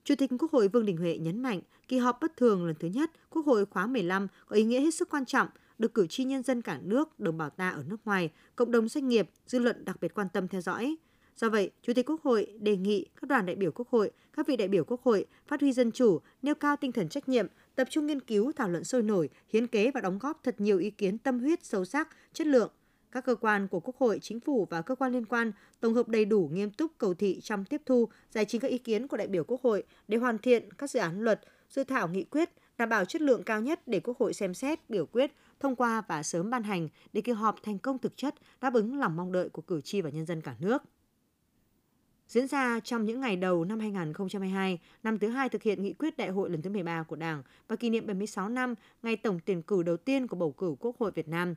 Chủ 0.07 0.15
tịch 0.15 0.31
Quốc 0.39 0.53
hội 0.53 0.69
Vương 0.69 0.87
Đình 0.87 0.97
Huệ 0.97 1.19
nhấn 1.19 1.43
mạnh, 1.43 1.61
kỳ 1.89 1.99
họp 1.99 2.21
bất 2.21 2.37
thường 2.37 2.67
lần 2.67 2.75
thứ 2.79 2.89
nhất 2.89 3.11
Quốc 3.31 3.47
hội 3.47 3.67
khóa 3.67 3.87
15 3.87 4.29
có 4.47 4.57
ý 4.57 4.65
nghĩa 4.65 4.81
hết 4.81 4.95
sức 4.95 5.09
quan 5.11 5.25
trọng, 5.25 5.49
được 5.79 5.95
cử 5.95 6.07
tri 6.07 6.25
nhân 6.25 6.43
dân 6.43 6.63
cả 6.63 6.79
nước, 6.83 7.21
đồng 7.21 7.39
bào 7.39 7.51
ta 7.51 7.71
ở 7.71 7.85
nước 7.89 7.97
ngoài, 8.05 8.31
cộng 8.57 8.71
đồng 8.71 8.89
doanh 8.89 9.09
nghiệp, 9.09 9.31
dư 9.47 9.59
luận 9.59 9.85
đặc 9.85 9.97
biệt 10.01 10.15
quan 10.15 10.29
tâm 10.29 10.49
theo 10.49 10.61
dõi. 10.61 10.97
Do 11.37 11.49
vậy, 11.49 11.71
Chủ 11.83 11.93
tịch 11.93 12.11
Quốc 12.11 12.23
hội 12.23 12.47
đề 12.61 12.77
nghị 12.77 13.07
các 13.21 13.29
đoàn 13.29 13.47
đại 13.47 13.57
biểu 13.57 13.71
Quốc 13.73 13.89
hội, 13.89 14.11
các 14.33 14.47
vị 14.47 14.57
đại 14.57 14.69
biểu 14.69 14.85
Quốc 14.85 15.03
hội 15.03 15.27
phát 15.47 15.61
huy 15.61 15.73
dân 15.73 15.93
chủ, 15.93 16.21
nêu 16.43 16.55
cao 16.55 16.77
tinh 16.77 16.93
thần 16.93 17.09
trách 17.09 17.29
nhiệm, 17.29 17.47
tập 17.75 17.89
trung 17.91 18.07
nghiên 18.07 18.21
cứu, 18.21 18.53
thảo 18.53 18.69
luận 18.69 18.85
sôi 18.85 19.03
nổi, 19.03 19.29
hiến 19.49 19.67
kế 19.67 19.91
và 19.91 20.01
đóng 20.01 20.19
góp 20.19 20.41
thật 20.43 20.55
nhiều 20.61 20.79
ý 20.79 20.91
kiến 20.91 21.19
tâm 21.19 21.41
huyết, 21.41 21.65
sâu 21.65 21.85
sắc, 21.85 22.09
chất 22.33 22.47
lượng. 22.47 22.71
Các 23.17 23.25
cơ 23.25 23.35
quan 23.35 23.69
của 23.69 23.81
Quốc 23.81 23.97
hội, 23.97 24.19
Chính 24.23 24.41
phủ 24.41 24.67
và 24.71 24.83
cơ 24.83 24.95
quan 24.95 25.13
liên 25.13 25.27
quan 25.27 25.53
tổng 25.81 25.95
hợp 25.95 26.09
đầy 26.09 26.25
đủ, 26.25 26.51
nghiêm 26.53 26.71
túc, 26.71 26.93
cầu 26.99 27.15
thị 27.15 27.41
trong 27.41 27.65
tiếp 27.65 27.83
thu, 27.87 28.09
giải 28.31 28.45
trình 28.45 28.61
các 28.61 28.69
ý 28.69 28.79
kiến 28.79 29.09
của 29.09 29.17
đại 29.17 29.27
biểu 29.27 29.45
Quốc 29.45 29.63
hội 29.63 29.83
để 30.09 30.19
hoàn 30.19 30.39
thiện 30.39 30.73
các 30.73 30.91
dự 30.91 31.01
án 31.01 31.21
luật, 31.21 31.41
dự 31.71 31.85
thảo 31.85 32.09
nghị 32.09 32.25
quyết, 32.25 32.51
đảm 32.79 32.89
bảo 32.89 33.05
chất 33.05 33.23
lượng 33.23 33.43
cao 33.43 33.61
nhất 33.61 33.81
để 33.87 34.01
Quốc 34.01 34.19
hội 34.19 34.35
xem 34.35 34.55
xét, 34.55 34.91
biểu 34.91 35.07
quyết, 35.07 35.33
thông 35.61 35.77
qua 35.77 36.03
và 36.09 36.23
sớm 36.23 36.51
ban 36.51 36.63
hành 36.63 36.89
để 37.13 37.21
kỳ 37.21 37.33
họp 37.33 37.63
thành 37.63 37.79
công 37.79 37.99
thực 37.99 38.17
chất, 38.17 38.35
đáp 38.61 38.75
ứng 38.75 38.99
lòng 38.99 39.17
mong 39.17 39.33
đợi 39.33 39.49
của 39.49 39.63
cử 39.63 39.81
tri 39.81 40.01
và 40.01 40.11
nhân 40.11 40.27
dân 40.27 40.41
cả 40.41 40.55
nước. 40.59 40.83
Diễn 42.29 42.47
ra 42.47 42.81
trong 42.81 43.05
những 43.05 43.21
ngày 43.21 43.37
đầu 43.37 43.65
năm 43.65 43.81
2022, 43.81 44.79
năm 45.03 45.19
thứ 45.19 45.29
hai 45.29 45.49
thực 45.49 45.63
hiện 45.63 45.83
nghị 45.83 45.93
quyết 45.93 46.17
đại 46.17 46.29
hội 46.29 46.51
lần 46.51 46.63
thứ 46.63 46.71
13 46.71 47.03
của 47.03 47.17
Đảng 47.17 47.43
và 47.69 47.77
kỷ 47.77 47.91
niệm 47.91 48.07
76 48.07 48.49
năm 48.49 48.75
ngày 49.03 49.17
tổng 49.17 49.41
tuyển 49.45 49.63
cử 49.63 49.83
đầu 49.83 49.97
tiên 49.97 50.27
của 50.27 50.37
bầu 50.37 50.53
cử 50.53 50.75
Quốc 50.81 50.99
hội 50.99 51.11
Việt 51.11 51.29
Nam. 51.29 51.55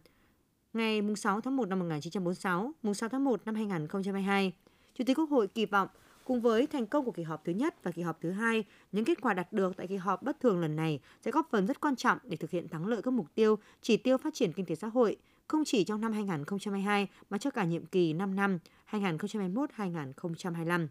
Ngày 0.73 1.01
6 1.15 1.41
tháng 1.41 1.55
1 1.55 1.69
năm 1.69 1.79
1946, 1.79 2.71
6 2.93 3.09
tháng 3.09 3.23
1 3.23 3.41
năm 3.45 3.55
2022, 3.55 4.53
Chủ 4.93 5.03
tịch 5.07 5.17
Quốc 5.17 5.29
hội 5.29 5.47
kỳ 5.47 5.65
vọng 5.65 5.87
cùng 6.25 6.41
với 6.41 6.67
thành 6.67 6.85
công 6.85 7.05
của 7.05 7.11
kỳ 7.11 7.23
họp 7.23 7.45
thứ 7.45 7.51
nhất 7.51 7.83
và 7.83 7.91
kỳ 7.91 8.01
họp 8.01 8.21
thứ 8.21 8.31
hai, 8.31 8.63
những 8.91 9.05
kết 9.05 9.21
quả 9.21 9.33
đạt 9.33 9.53
được 9.53 9.77
tại 9.77 9.87
kỳ 9.87 9.95
họp 9.95 10.23
bất 10.23 10.39
thường 10.39 10.59
lần 10.59 10.75
này 10.75 10.99
sẽ 11.25 11.31
góp 11.31 11.47
phần 11.51 11.67
rất 11.67 11.81
quan 11.81 11.95
trọng 11.95 12.17
để 12.23 12.37
thực 12.37 12.51
hiện 12.51 12.67
thắng 12.67 12.87
lợi 12.87 13.01
các 13.01 13.11
mục 13.11 13.25
tiêu, 13.35 13.57
chỉ 13.81 13.97
tiêu 13.97 14.17
phát 14.17 14.33
triển 14.33 14.53
kinh 14.53 14.65
tế 14.65 14.75
xã 14.75 14.87
hội, 14.87 15.17
không 15.47 15.65
chỉ 15.65 15.83
trong 15.83 16.01
năm 16.01 16.13
2022 16.13 17.07
mà 17.29 17.37
cho 17.37 17.51
cả 17.51 17.65
nhiệm 17.65 17.85
kỳ 17.85 18.13
5 18.13 18.35
năm 18.35 18.59
2021-2025. 18.91 20.87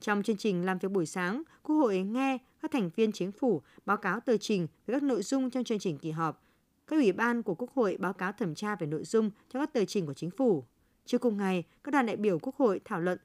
Trong 0.00 0.22
chương 0.22 0.36
trình 0.36 0.64
làm 0.64 0.78
việc 0.78 0.90
buổi 0.90 1.06
sáng, 1.06 1.42
Quốc 1.62 1.76
hội 1.76 1.98
nghe 1.98 2.38
các 2.62 2.70
thành 2.70 2.90
viên 2.96 3.12
chính 3.12 3.32
phủ 3.32 3.62
báo 3.86 3.96
cáo 3.96 4.20
tờ 4.20 4.36
trình 4.36 4.66
về 4.86 4.92
các 4.92 5.02
nội 5.02 5.22
dung 5.22 5.50
trong 5.50 5.64
chương 5.64 5.78
trình 5.78 5.98
kỳ 5.98 6.10
họp. 6.10 6.42
Các 6.90 6.96
ủy 6.96 7.12
ban 7.12 7.42
của 7.42 7.54
Quốc 7.54 7.70
hội 7.74 7.96
báo 8.00 8.12
cáo 8.12 8.32
thẩm 8.32 8.54
tra 8.54 8.76
về 8.76 8.86
nội 8.86 9.04
dung 9.04 9.30
cho 9.48 9.60
các 9.60 9.72
tờ 9.72 9.84
trình 9.84 10.06
của 10.06 10.14
chính 10.14 10.30
phủ. 10.30 10.64
Trưa 11.06 11.18
cùng 11.18 11.36
ngày, 11.36 11.64
các 11.84 11.90
đoàn 11.90 12.06
đại 12.06 12.16
biểu 12.16 12.38
Quốc 12.38 12.56
hội 12.56 12.80
thảo 12.84 13.00
luận 13.00 13.18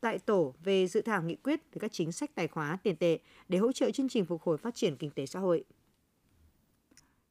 tại 0.00 0.18
tổ 0.18 0.54
về 0.64 0.86
dự 0.86 1.02
thảo 1.02 1.22
nghị 1.22 1.36
quyết 1.36 1.60
về 1.72 1.78
các 1.80 1.92
chính 1.92 2.12
sách 2.12 2.34
tài 2.34 2.48
khóa 2.48 2.78
tiền 2.82 2.96
tệ 2.96 3.18
để 3.48 3.58
hỗ 3.58 3.72
trợ 3.72 3.90
chương 3.90 4.08
trình 4.08 4.24
phục 4.24 4.42
hồi 4.42 4.58
phát 4.58 4.74
triển 4.74 4.96
kinh 4.96 5.10
tế 5.10 5.26
xã 5.26 5.40
hội. 5.40 5.64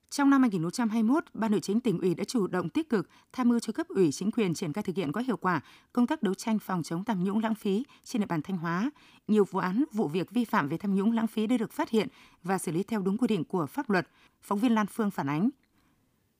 Trong 0.09 0.29
năm 0.29 0.41
2021, 0.41 1.23
Ban 1.33 1.51
Nội 1.51 1.59
chính 1.59 1.79
tỉnh 1.79 1.99
ủy 1.99 2.15
đã 2.15 2.23
chủ 2.23 2.47
động 2.47 2.69
tích 2.69 2.89
cực 2.89 3.09
tham 3.33 3.49
mưu 3.49 3.59
cho 3.59 3.73
cấp 3.73 3.87
ủy 3.87 4.11
chính 4.11 4.31
quyền 4.31 4.53
triển 4.53 4.73
khai 4.73 4.83
thực 4.83 4.95
hiện 4.95 5.11
có 5.11 5.21
hiệu 5.21 5.37
quả 5.37 5.61
công 5.93 6.07
tác 6.07 6.23
đấu 6.23 6.33
tranh 6.33 6.59
phòng 6.59 6.83
chống 6.83 7.03
tham 7.03 7.23
nhũng 7.23 7.39
lãng 7.39 7.55
phí 7.55 7.83
trên 8.03 8.19
địa 8.19 8.25
bàn 8.25 8.41
Thanh 8.41 8.57
Hóa. 8.57 8.91
Nhiều 9.27 9.45
vụ 9.51 9.59
án, 9.59 9.83
vụ 9.93 10.07
việc 10.07 10.31
vi 10.31 10.45
phạm 10.45 10.69
về 10.69 10.77
tham 10.77 10.95
nhũng 10.95 11.11
lãng 11.11 11.27
phí 11.27 11.47
đã 11.47 11.57
được 11.57 11.71
phát 11.71 11.89
hiện 11.89 12.07
và 12.43 12.57
xử 12.57 12.71
lý 12.71 12.83
theo 12.83 13.01
đúng 13.01 13.17
quy 13.17 13.27
định 13.27 13.43
của 13.43 13.65
pháp 13.65 13.89
luật. 13.89 14.07
Phóng 14.41 14.59
viên 14.59 14.75
Lan 14.75 14.87
Phương 14.87 15.11
phản 15.11 15.29
ánh. 15.29 15.49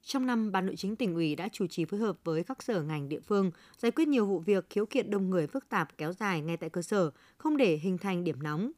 Trong 0.02 0.26
năm, 0.26 0.52
Ban 0.52 0.66
Nội 0.66 0.76
chính 0.76 0.96
tỉnh 0.96 1.14
ủy 1.14 1.36
đã 1.36 1.48
chủ 1.48 1.66
trì 1.66 1.84
phối 1.84 2.00
hợp 2.00 2.16
với 2.24 2.44
các 2.44 2.62
sở 2.62 2.82
ngành 2.82 3.08
địa 3.08 3.20
phương 3.20 3.50
giải 3.78 3.90
quyết 3.90 4.08
nhiều 4.08 4.26
vụ 4.26 4.38
việc 4.38 4.70
khiếu 4.70 4.86
kiện 4.86 5.10
đông 5.10 5.30
người 5.30 5.46
phức 5.46 5.68
tạp 5.68 5.98
kéo 5.98 6.12
dài 6.12 6.40
ngay 6.40 6.56
tại 6.56 6.70
cơ 6.70 6.82
sở, 6.82 7.10
không 7.38 7.56
để 7.56 7.76
hình 7.76 7.98
thành 7.98 8.24
điểm 8.24 8.42
nóng. 8.42 8.70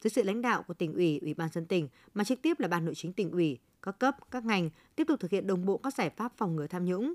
Dưới 0.00 0.10
sự 0.10 0.22
lãnh 0.22 0.42
đạo 0.42 0.62
của 0.62 0.74
tỉnh 0.74 0.94
ủy, 0.94 1.18
ủy 1.22 1.34
ban 1.34 1.48
dân 1.52 1.66
tỉnh 1.66 1.88
mà 2.14 2.24
trực 2.24 2.42
tiếp 2.42 2.60
là 2.60 2.68
Ban 2.68 2.84
Nội 2.84 2.94
chính 2.94 3.12
tỉnh 3.12 3.30
ủy, 3.30 3.58
các 3.82 3.98
cấp, 3.98 4.16
các 4.30 4.44
ngành 4.44 4.70
tiếp 4.96 5.04
tục 5.08 5.20
thực 5.20 5.30
hiện 5.30 5.46
đồng 5.46 5.66
bộ 5.66 5.76
các 5.76 5.94
giải 5.94 6.10
pháp 6.10 6.32
phòng 6.36 6.56
ngừa 6.56 6.66
tham 6.66 6.84
nhũng. 6.84 7.14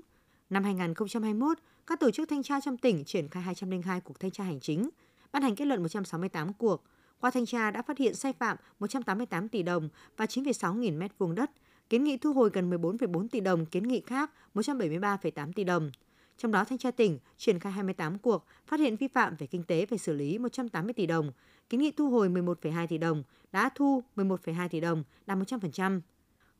Năm 0.50 0.64
2021, 0.64 1.58
các 1.86 2.00
tổ 2.00 2.10
chức 2.10 2.28
thanh 2.28 2.42
tra 2.42 2.60
trong 2.60 2.76
tỉnh 2.76 3.04
triển 3.04 3.28
khai 3.28 3.42
202 3.42 4.00
cuộc 4.00 4.20
thanh 4.20 4.30
tra 4.30 4.44
hành 4.44 4.60
chính, 4.60 4.90
ban 5.32 5.42
hành 5.42 5.56
kết 5.56 5.64
luận 5.64 5.82
168 5.82 6.52
cuộc. 6.52 6.84
Qua 7.20 7.30
thanh 7.30 7.46
tra 7.46 7.70
đã 7.70 7.82
phát 7.82 7.98
hiện 7.98 8.14
sai 8.14 8.32
phạm 8.32 8.56
188 8.78 9.48
tỷ 9.48 9.62
đồng 9.62 9.88
và 10.16 10.24
9,6 10.24 10.74
nghìn 10.74 10.98
mét 10.98 11.18
vuông 11.18 11.34
đất, 11.34 11.50
kiến 11.90 12.04
nghị 12.04 12.16
thu 12.16 12.32
hồi 12.32 12.50
gần 12.52 12.70
14,4 12.70 13.28
tỷ 13.28 13.40
đồng, 13.40 13.66
kiến 13.66 13.88
nghị 13.88 14.00
khác 14.00 14.30
173,8 14.54 15.52
tỷ 15.52 15.64
đồng. 15.64 15.90
Trong 16.38 16.52
đó, 16.52 16.64
Thanh 16.64 16.78
tra 16.78 16.90
tỉnh 16.90 17.18
triển 17.36 17.58
khai 17.58 17.72
28 17.72 18.18
cuộc, 18.18 18.46
phát 18.66 18.80
hiện 18.80 18.96
vi 18.96 19.08
phạm 19.08 19.36
về 19.36 19.46
kinh 19.46 19.62
tế 19.62 19.86
phải 19.86 19.98
xử 19.98 20.12
lý 20.12 20.38
180 20.38 20.92
tỷ 20.92 21.06
đồng, 21.06 21.32
kiến 21.68 21.80
nghị 21.80 21.90
thu 21.90 22.10
hồi 22.10 22.28
11,2 22.28 22.86
tỷ 22.86 22.98
đồng, 22.98 23.22
đã 23.52 23.68
thu 23.74 24.02
11,2 24.16 24.68
tỷ 24.68 24.80
đồng, 24.80 25.04
đạt 25.26 25.38
100%. 25.38 26.00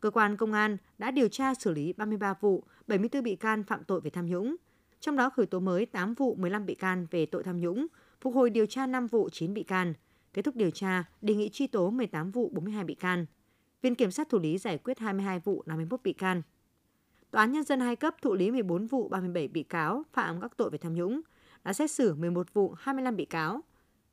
Cơ 0.00 0.10
quan 0.10 0.36
công 0.36 0.52
an 0.52 0.76
đã 0.98 1.10
điều 1.10 1.28
tra 1.28 1.54
xử 1.54 1.70
lý 1.70 1.92
33 1.92 2.34
vụ, 2.40 2.64
74 2.86 3.22
bị 3.22 3.36
can 3.36 3.64
phạm 3.64 3.84
tội 3.84 4.00
về 4.00 4.10
tham 4.10 4.26
nhũng. 4.26 4.56
Trong 5.00 5.16
đó 5.16 5.30
khởi 5.30 5.46
tố 5.46 5.60
mới 5.60 5.86
8 5.86 6.14
vụ 6.14 6.34
15 6.34 6.66
bị 6.66 6.74
can 6.74 7.06
về 7.10 7.26
tội 7.26 7.42
tham 7.42 7.60
nhũng, 7.60 7.86
phục 8.20 8.34
hồi 8.34 8.50
điều 8.50 8.66
tra 8.66 8.86
5 8.86 9.06
vụ 9.06 9.28
9 9.28 9.54
bị 9.54 9.62
can. 9.62 9.94
Kết 10.32 10.42
thúc 10.42 10.56
điều 10.56 10.70
tra, 10.70 11.04
đề 11.22 11.34
nghị 11.34 11.48
truy 11.48 11.66
tố 11.66 11.90
18 11.90 12.30
vụ 12.30 12.50
42 12.54 12.84
bị 12.84 12.94
can. 12.94 13.26
Viện 13.82 13.94
Kiểm 13.94 14.10
sát 14.10 14.28
thụ 14.28 14.38
lý 14.38 14.58
giải 14.58 14.78
quyết 14.78 14.98
22 14.98 15.38
vụ 15.38 15.62
51 15.66 16.00
bị 16.02 16.12
can. 16.12 16.42
Tòa 17.30 17.42
án 17.42 17.52
Nhân 17.52 17.64
dân 17.64 17.80
hai 17.80 17.96
cấp 17.96 18.14
thụ 18.22 18.34
lý 18.34 18.50
14 18.50 18.86
vụ 18.86 19.08
37 19.08 19.48
bị 19.48 19.62
cáo 19.62 20.02
phạm 20.12 20.40
các 20.40 20.56
tội 20.56 20.70
về 20.70 20.78
tham 20.78 20.94
nhũng, 20.94 21.20
đã 21.64 21.72
xét 21.72 21.90
xử 21.90 22.14
11 22.14 22.54
vụ 22.54 22.74
25 22.78 23.16
bị 23.16 23.24
cáo. 23.24 23.60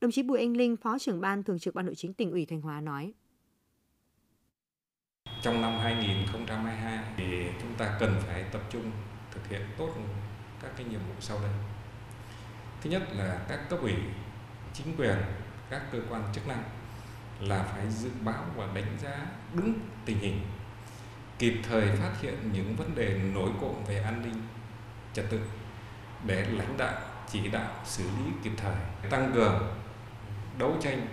Đồng 0.01 0.11
chí 0.11 0.23
Bùi 0.23 0.39
Anh 0.39 0.57
Linh, 0.57 0.77
Phó 0.77 0.99
trưởng 0.99 1.21
ban 1.21 1.43
Thường 1.43 1.59
trực 1.59 1.75
Ban 1.75 1.85
Nội 1.85 1.95
chính 1.95 2.13
tỉnh 2.13 2.31
ủy 2.31 2.45
Thanh 2.45 2.61
Hóa 2.61 2.81
nói. 2.81 3.13
Trong 5.41 5.61
năm 5.61 5.79
2022 5.79 7.13
thì 7.17 7.47
chúng 7.61 7.75
ta 7.77 7.97
cần 7.99 8.15
phải 8.27 8.45
tập 8.51 8.61
trung 8.69 8.91
thực 9.31 9.47
hiện 9.47 9.61
tốt 9.77 9.89
các 10.61 10.71
cái 10.77 10.85
nhiệm 10.85 10.99
vụ 10.99 11.13
sau 11.19 11.37
đây. 11.41 11.51
Thứ 12.81 12.89
nhất 12.89 13.01
là 13.17 13.45
các 13.49 13.67
cấp 13.69 13.79
ủy, 13.81 13.93
chính 14.73 14.95
quyền, 14.97 15.17
các 15.69 15.89
cơ 15.91 15.99
quan 16.09 16.23
chức 16.33 16.47
năng 16.47 16.63
là 17.39 17.63
phải 17.63 17.89
dự 17.89 18.09
báo 18.23 18.45
và 18.55 18.67
đánh 18.73 18.97
giá 19.03 19.25
đúng 19.53 19.73
tình 20.05 20.19
hình, 20.19 20.41
kịp 21.39 21.53
thời 21.69 21.95
phát 21.95 22.11
hiện 22.21 22.35
những 22.53 22.75
vấn 22.75 22.95
đề 22.95 23.19
nổi 23.33 23.49
cộng 23.61 23.85
về 23.85 24.03
an 24.03 24.21
ninh, 24.21 24.41
trật 25.13 25.25
tự, 25.29 25.39
để 26.25 26.45
lãnh 26.45 26.77
đạo, 26.77 27.01
chỉ 27.31 27.47
đạo, 27.47 27.71
xử 27.85 28.03
lý 28.03 28.31
kịp 28.43 28.51
thời, 28.57 28.75
tăng 29.09 29.31
cường 29.33 29.75
đấu 30.57 30.77
tranh, 30.81 31.07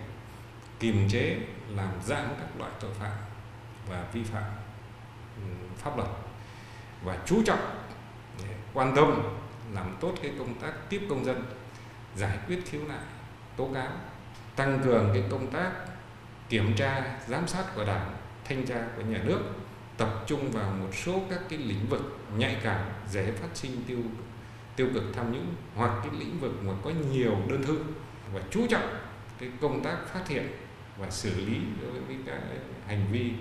kiềm 0.81 1.09
chế, 1.09 1.39
làm 1.69 1.89
giảm 2.05 2.29
các 2.41 2.59
loại 2.59 2.71
tội 2.81 2.95
phạm 2.95 3.13
và 3.89 4.05
vi 4.13 4.25
phạm 4.25 4.51
ừ, 5.37 5.43
pháp 5.77 5.97
luật. 5.97 6.09
Và 7.05 7.19
chú 7.27 7.43
trọng 7.47 7.85
quan 8.75 8.97
tâm, 8.97 9.23
làm 9.73 9.97
tốt 10.01 10.15
cái 10.23 10.33
công 10.39 10.55
tác 10.61 10.73
tiếp 10.89 11.07
công 11.11 11.25
dân, 11.25 11.45
giải 12.17 12.39
quyết 12.47 12.63
khiếu 12.67 12.81
nại, 12.89 13.05
tố 13.57 13.71
cáo, 13.75 13.93
tăng 14.57 14.81
cường 14.85 15.11
cái 15.15 15.23
công 15.31 15.51
tác 15.51 15.71
kiểm 16.51 16.75
tra, 16.77 17.19
giám 17.27 17.49
sát 17.49 17.65
của 17.75 17.85
đảng, 17.85 18.17
thanh 18.45 18.67
tra 18.67 18.89
của 18.97 19.03
nhà 19.03 19.19
nước, 19.25 19.41
tập 19.97 20.25
trung 20.27 20.51
vào 20.51 20.73
một 20.73 20.95
số 20.95 21.23
các 21.31 21.41
cái 21.49 21.59
lĩnh 21.59 21.87
vực 21.89 22.19
nhạy 22.37 22.57
cảm, 22.63 22.81
dễ 23.11 23.33
phát 23.33 23.49
sinh, 23.55 23.85
tiêu 23.87 23.99
tiêu 24.77 24.89
cực 24.95 25.05
tham 25.15 25.33
nhũng, 25.33 25.55
hoặc 25.75 25.91
cái 26.03 26.21
lĩnh 26.21 26.41
vực 26.41 26.53
mà 26.63 26.73
có 26.85 26.91
nhiều 27.13 27.37
đơn 27.49 27.63
thư. 27.63 27.79
Và 28.33 28.41
chú 28.51 28.67
trọng 28.67 28.89
cái 29.39 29.49
công 29.61 29.85
tác 29.85 29.97
phát 30.07 30.29
hiện 30.29 30.49
và 30.99 31.11
xử 31.11 31.35
lý 31.47 31.57
đối 31.83 32.01
với 32.01 32.17
các 32.27 32.39
hành 32.87 33.07
vi 33.13 33.33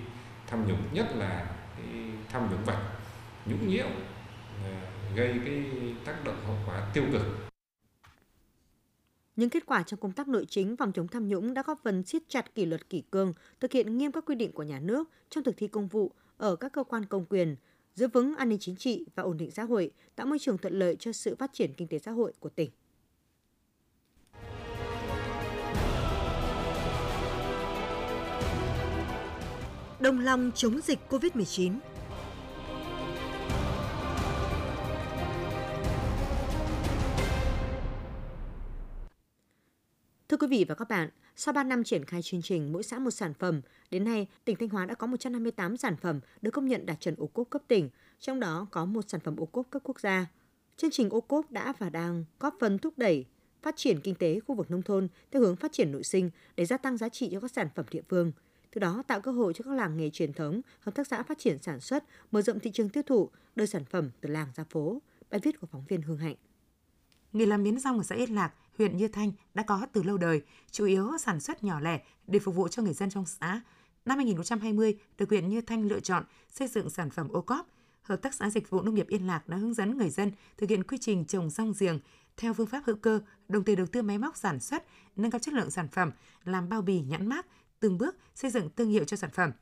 tham 0.46 0.68
nhũng, 0.68 0.82
nhất 0.92 1.06
là 1.16 1.46
cái 1.76 2.02
tham 2.32 2.50
nhũng 2.50 2.64
vật 2.64 2.78
nhũng 3.46 3.68
nhiễu 3.68 3.86
gây 5.14 5.34
cái 5.44 5.62
tác 6.04 6.24
động 6.24 6.36
hậu 6.46 6.56
quả 6.66 6.80
tiêu 6.94 7.04
cực 7.12 7.49
những 9.40 9.50
kết 9.50 9.66
quả 9.66 9.82
trong 9.82 10.00
công 10.00 10.12
tác 10.12 10.28
nội 10.28 10.46
chính 10.48 10.76
phòng 10.76 10.92
chống 10.92 11.08
tham 11.08 11.28
nhũng 11.28 11.54
đã 11.54 11.62
góp 11.66 11.80
phần 11.84 12.02
siết 12.02 12.22
chặt 12.28 12.54
kỷ 12.54 12.66
luật 12.66 12.88
kỷ 12.88 13.02
cương, 13.10 13.32
thực 13.60 13.72
hiện 13.72 13.98
nghiêm 13.98 14.12
các 14.12 14.24
quy 14.26 14.34
định 14.34 14.52
của 14.52 14.62
nhà 14.62 14.80
nước 14.80 15.08
trong 15.30 15.44
thực 15.44 15.56
thi 15.56 15.68
công 15.68 15.88
vụ 15.88 16.12
ở 16.36 16.56
các 16.56 16.72
cơ 16.72 16.84
quan 16.84 17.04
công 17.04 17.24
quyền, 17.24 17.56
giữ 17.94 18.08
vững 18.08 18.36
an 18.36 18.48
ninh 18.48 18.58
chính 18.58 18.76
trị 18.76 19.04
và 19.14 19.22
ổn 19.22 19.36
định 19.36 19.50
xã 19.50 19.62
hội, 19.62 19.90
tạo 20.16 20.26
môi 20.26 20.38
trường 20.38 20.58
thuận 20.58 20.78
lợi 20.78 20.96
cho 20.96 21.12
sự 21.12 21.36
phát 21.36 21.52
triển 21.52 21.74
kinh 21.74 21.88
tế 21.88 21.98
xã 21.98 22.10
hội 22.10 22.32
của 22.40 22.48
tỉnh. 22.48 22.70
Đồng 30.00 30.20
lòng 30.20 30.50
chống 30.54 30.80
dịch 30.80 30.98
COVID-19 31.08 31.74
quý 40.40 40.46
vị 40.46 40.64
và 40.68 40.74
các 40.74 40.88
bạn, 40.88 41.08
sau 41.36 41.52
3 41.52 41.64
năm 41.64 41.84
triển 41.84 42.04
khai 42.04 42.22
chương 42.22 42.42
trình 42.42 42.72
mỗi 42.72 42.82
xã 42.82 42.98
một 42.98 43.10
sản 43.10 43.34
phẩm, 43.34 43.60
đến 43.90 44.04
nay 44.04 44.26
tỉnh 44.44 44.56
Thanh 44.56 44.68
Hóa 44.68 44.86
đã 44.86 44.94
có 44.94 45.06
158 45.06 45.76
sản 45.76 45.96
phẩm 45.96 46.20
được 46.42 46.50
công 46.50 46.68
nhận 46.68 46.86
đạt 46.86 47.00
chuẩn 47.00 47.14
ô 47.18 47.26
cốp 47.26 47.50
cấp 47.50 47.62
tỉnh, 47.68 47.90
trong 48.20 48.40
đó 48.40 48.66
có 48.70 48.84
một 48.84 49.04
sản 49.08 49.20
phẩm 49.20 49.36
ô 49.36 49.46
cốp 49.46 49.70
cấp 49.70 49.82
quốc 49.84 50.00
gia. 50.00 50.26
Chương 50.76 50.90
trình 50.90 51.10
ô 51.10 51.20
cốp 51.20 51.50
đã 51.50 51.72
và 51.78 51.90
đang 51.90 52.24
góp 52.40 52.56
phần 52.60 52.78
thúc 52.78 52.94
đẩy 52.96 53.24
phát 53.62 53.76
triển 53.76 54.00
kinh 54.00 54.14
tế 54.14 54.40
khu 54.40 54.54
vực 54.54 54.70
nông 54.70 54.82
thôn 54.82 55.08
theo 55.30 55.42
hướng 55.42 55.56
phát 55.56 55.72
triển 55.72 55.92
nội 55.92 56.04
sinh 56.04 56.30
để 56.56 56.64
gia 56.64 56.76
tăng 56.76 56.96
giá 56.96 57.08
trị 57.08 57.28
cho 57.32 57.40
các 57.40 57.50
sản 57.50 57.68
phẩm 57.74 57.86
địa 57.90 58.02
phương. 58.08 58.32
Từ 58.74 58.78
đó 58.78 59.02
tạo 59.06 59.20
cơ 59.20 59.32
hội 59.32 59.52
cho 59.54 59.62
các 59.64 59.74
làng 59.74 59.96
nghề 59.96 60.10
truyền 60.10 60.32
thống, 60.32 60.60
hợp 60.80 60.94
tác 60.94 61.06
xã 61.06 61.22
phát 61.22 61.38
triển 61.38 61.58
sản 61.62 61.80
xuất, 61.80 62.04
mở 62.30 62.42
rộng 62.42 62.60
thị 62.60 62.70
trường 62.70 62.88
tiêu 62.88 63.02
thụ, 63.06 63.30
đưa 63.56 63.66
sản 63.66 63.84
phẩm 63.84 64.10
từ 64.20 64.28
làng 64.28 64.48
ra 64.56 64.64
phố. 64.70 65.02
Bài 65.30 65.40
viết 65.44 65.60
của 65.60 65.66
phóng 65.66 65.84
viên 65.88 66.02
Hương 66.02 66.18
Hạnh. 66.18 66.36
Nghề 67.32 67.46
làm 67.46 67.62
miến 67.62 67.78
rong 67.78 67.98
ở 67.98 68.02
xã 68.02 68.14
Yên 68.14 68.34
Lạc, 68.34 68.52
huyện 68.80 68.96
Như 68.96 69.08
Thanh 69.08 69.32
đã 69.54 69.62
có 69.62 69.86
từ 69.92 70.02
lâu 70.02 70.18
đời, 70.18 70.42
chủ 70.70 70.84
yếu 70.84 71.18
sản 71.18 71.40
xuất 71.40 71.64
nhỏ 71.64 71.80
lẻ 71.80 72.00
để 72.26 72.38
phục 72.38 72.54
vụ 72.54 72.68
cho 72.68 72.82
người 72.82 72.92
dân 72.92 73.10
trong 73.10 73.26
xã. 73.26 73.60
Năm 74.04 74.18
2020, 74.18 74.98
được 75.18 75.28
huyện 75.28 75.48
Như 75.48 75.60
Thanh 75.60 75.88
lựa 75.88 76.00
chọn 76.00 76.24
xây 76.48 76.68
dựng 76.68 76.90
sản 76.90 77.10
phẩm 77.10 77.28
ô 77.28 77.40
cóp. 77.40 77.66
Hợp 78.02 78.16
tác 78.16 78.34
xã 78.34 78.50
Dịch 78.50 78.70
vụ 78.70 78.82
Nông 78.82 78.94
nghiệp 78.94 79.08
Yên 79.08 79.26
Lạc 79.26 79.48
đã 79.48 79.56
hướng 79.56 79.74
dẫn 79.74 79.98
người 79.98 80.10
dân 80.10 80.32
thực 80.58 80.70
hiện 80.70 80.84
quy 80.84 80.98
trình 81.00 81.24
trồng 81.24 81.50
rong 81.50 81.72
giềng 81.78 81.98
theo 82.36 82.54
phương 82.54 82.66
pháp 82.66 82.82
hữu 82.86 82.96
cơ, 82.96 83.20
đồng 83.48 83.64
thời 83.64 83.76
đầu 83.76 83.86
tư 83.86 84.02
máy 84.02 84.18
móc 84.18 84.36
sản 84.36 84.60
xuất, 84.60 84.84
nâng 85.16 85.30
cao 85.30 85.38
chất 85.38 85.54
lượng 85.54 85.70
sản 85.70 85.88
phẩm, 85.88 86.10
làm 86.44 86.68
bao 86.68 86.82
bì 86.82 87.00
nhãn 87.00 87.26
mác, 87.26 87.46
từng 87.80 87.98
bước 87.98 88.16
xây 88.34 88.50
dựng 88.50 88.68
thương 88.76 88.90
hiệu 88.90 89.04
cho 89.04 89.16
sản 89.16 89.30
phẩm. 89.30 89.52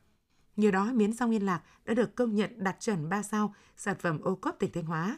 Nhờ 0.55 0.71
đó, 0.71 0.91
miến 0.93 1.13
rong 1.13 1.31
Yên 1.31 1.45
Lạc 1.45 1.61
đã 1.85 1.93
được 1.93 2.15
công 2.15 2.35
nhận 2.35 2.63
đạt 2.63 2.75
chuẩn 2.79 3.09
3 3.09 3.23
sao 3.23 3.55
sản 3.77 3.95
phẩm 3.99 4.21
ô 4.21 4.35
cốp 4.35 4.59
tỉnh 4.59 4.71
Thanh 4.71 4.85
Hóa. 4.85 5.17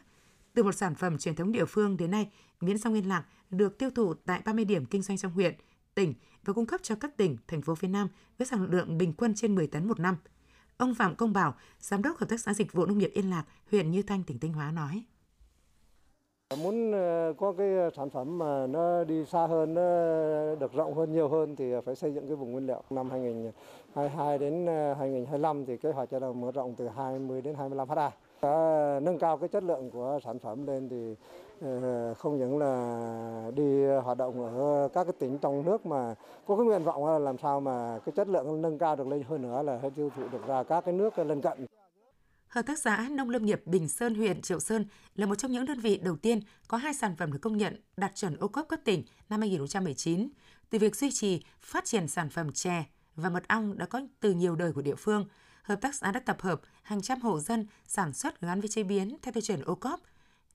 Từ 0.53 0.63
một 0.63 0.71
sản 0.71 0.95
phẩm 0.95 1.17
truyền 1.17 1.35
thống 1.35 1.51
địa 1.51 1.65
phương 1.65 1.97
đến 1.97 2.11
nay, 2.11 2.29
miến 2.61 2.77
rong 2.77 2.93
Yên 2.93 3.09
Lạc 3.09 3.23
được 3.49 3.77
tiêu 3.77 3.89
thụ 3.95 4.13
tại 4.13 4.41
30 4.45 4.65
điểm 4.65 4.85
kinh 4.85 5.01
doanh 5.01 5.17
trong 5.17 5.31
huyện, 5.31 5.53
tỉnh 5.95 6.13
và 6.45 6.53
cung 6.53 6.65
cấp 6.65 6.79
cho 6.83 6.95
các 6.95 7.17
tỉnh, 7.17 7.37
thành 7.47 7.61
phố 7.61 7.75
phía 7.75 7.87
Nam 7.87 8.07
với 8.37 8.47
sản 8.47 8.67
lượng 8.71 8.97
bình 8.97 9.13
quân 9.17 9.33
trên 9.35 9.55
10 9.55 9.67
tấn 9.67 9.87
một 9.87 9.99
năm. 9.99 10.17
Ông 10.77 10.95
Phạm 10.95 11.15
Công 11.15 11.33
Bảo, 11.33 11.53
Giám 11.79 12.01
đốc 12.01 12.17
Hợp 12.17 12.29
tác 12.29 12.39
xã 12.39 12.53
Dịch 12.53 12.73
vụ 12.73 12.85
Nông 12.85 12.97
nghiệp 12.97 13.11
Yên 13.13 13.29
Lạc, 13.29 13.43
huyện 13.71 13.91
Như 13.91 14.01
Thanh, 14.01 14.23
tỉnh 14.23 14.39
Thanh 14.39 14.53
Hóa 14.53 14.71
nói. 14.71 15.03
Muốn 16.63 16.91
ờ, 16.91 17.33
có 17.37 17.53
cái 17.57 17.67
sản 17.97 18.09
phẩm 18.09 18.37
mà 18.37 18.67
nó 18.67 19.03
đi 19.03 19.25
xa 19.25 19.47
hơn, 19.47 19.73
nó 19.73 19.81
được 20.55 20.73
rộng 20.73 20.93
hơn, 20.93 21.11
nhiều 21.11 21.29
hơn 21.29 21.55
thì 21.55 21.65
phải 21.85 21.95
xây 21.95 22.13
dựng 22.13 22.27
cái 22.27 22.35
vùng 22.35 22.51
nguyên 22.51 22.67
liệu. 22.67 22.83
Năm 22.89 23.09
2022 23.09 24.37
đến 24.37 24.65
ờ, 24.65 24.93
2025 24.93 25.65
thì 25.65 25.77
kế 25.77 25.91
hoạch 25.91 26.09
cho 26.11 26.19
là 26.19 26.31
mở 26.31 26.51
rộng 26.51 26.75
từ 26.77 26.87
20 26.87 27.41
đến 27.41 27.55
25 27.55 27.89
ha 27.89 28.11
đã 28.41 28.99
Nâng 29.01 29.19
cao 29.19 29.37
cái 29.37 29.49
chất 29.49 29.63
lượng 29.63 29.89
của 29.91 30.19
sản 30.23 30.39
phẩm 30.39 30.67
lên 30.67 30.89
thì 30.89 31.15
ờ, 31.61 32.13
không 32.13 32.37
những 32.39 32.57
là 32.57 33.51
đi 33.55 33.85
hoạt 34.03 34.17
động 34.17 34.57
ở 34.57 34.87
các 34.93 35.03
cái 35.03 35.13
tỉnh 35.19 35.37
trong 35.37 35.65
nước 35.65 35.85
mà 35.85 36.15
có 36.47 36.55
cái 36.55 36.65
nguyện 36.65 36.83
vọng 36.83 37.05
là 37.05 37.19
làm 37.19 37.37
sao 37.37 37.59
mà 37.59 37.99
cái 38.05 38.13
chất 38.15 38.27
lượng 38.27 38.61
nâng 38.61 38.77
cao 38.77 38.95
được 38.95 39.07
lên 39.07 39.23
hơn 39.23 39.41
nữa 39.41 39.61
là 39.61 39.79
tiêu 39.95 40.11
thụ 40.15 40.27
được 40.31 40.47
ra 40.47 40.63
các 40.63 40.85
cái 40.85 40.93
nước 40.93 41.19
lân 41.19 41.41
cận. 41.41 41.65
Hợp 42.47 42.61
tác 42.65 42.79
xã 42.79 43.07
Nông 43.11 43.29
Lâm 43.29 43.45
nghiệp 43.45 43.61
Bình 43.65 43.87
Sơn 43.87 44.15
huyện 44.15 44.41
Triệu 44.41 44.59
Sơn 44.59 44.85
là 45.15 45.25
một 45.25 45.35
trong 45.35 45.51
những 45.51 45.65
đơn 45.65 45.79
vị 45.79 45.97
đầu 46.03 46.15
tiên 46.15 46.39
có 46.67 46.77
hai 46.77 46.93
sản 46.93 47.15
phẩm 47.15 47.31
được 47.31 47.39
công 47.41 47.57
nhận 47.57 47.75
đạt 47.97 48.15
chuẩn 48.15 48.37
ô 48.37 48.47
cốp 48.47 48.67
cấp 48.67 48.79
tỉnh 48.85 49.03
năm 49.29 49.39
2019. 49.39 50.29
Từ 50.69 50.79
việc 50.79 50.95
duy 50.95 51.11
trì, 51.11 51.43
phát 51.59 51.85
triển 51.85 52.07
sản 52.07 52.29
phẩm 52.29 52.51
chè 52.51 52.85
và 53.15 53.29
mật 53.29 53.47
ong 53.47 53.77
đã 53.77 53.85
có 53.85 54.01
từ 54.19 54.31
nhiều 54.31 54.55
đời 54.55 54.73
của 54.73 54.81
địa 54.81 54.95
phương, 54.95 55.25
hợp 55.63 55.81
tác 55.81 55.95
xã 55.95 56.11
đã 56.11 56.19
tập 56.19 56.41
hợp 56.41 56.61
hàng 56.83 57.01
trăm 57.01 57.21
hộ 57.21 57.39
dân 57.39 57.65
sản 57.87 58.13
xuất 58.13 58.41
gắn 58.41 58.61
với 58.61 58.69
chế 58.69 58.83
biến 58.83 59.17
theo 59.21 59.31
tiêu 59.31 59.41
chuẩn 59.41 59.61
ô. 59.61 59.77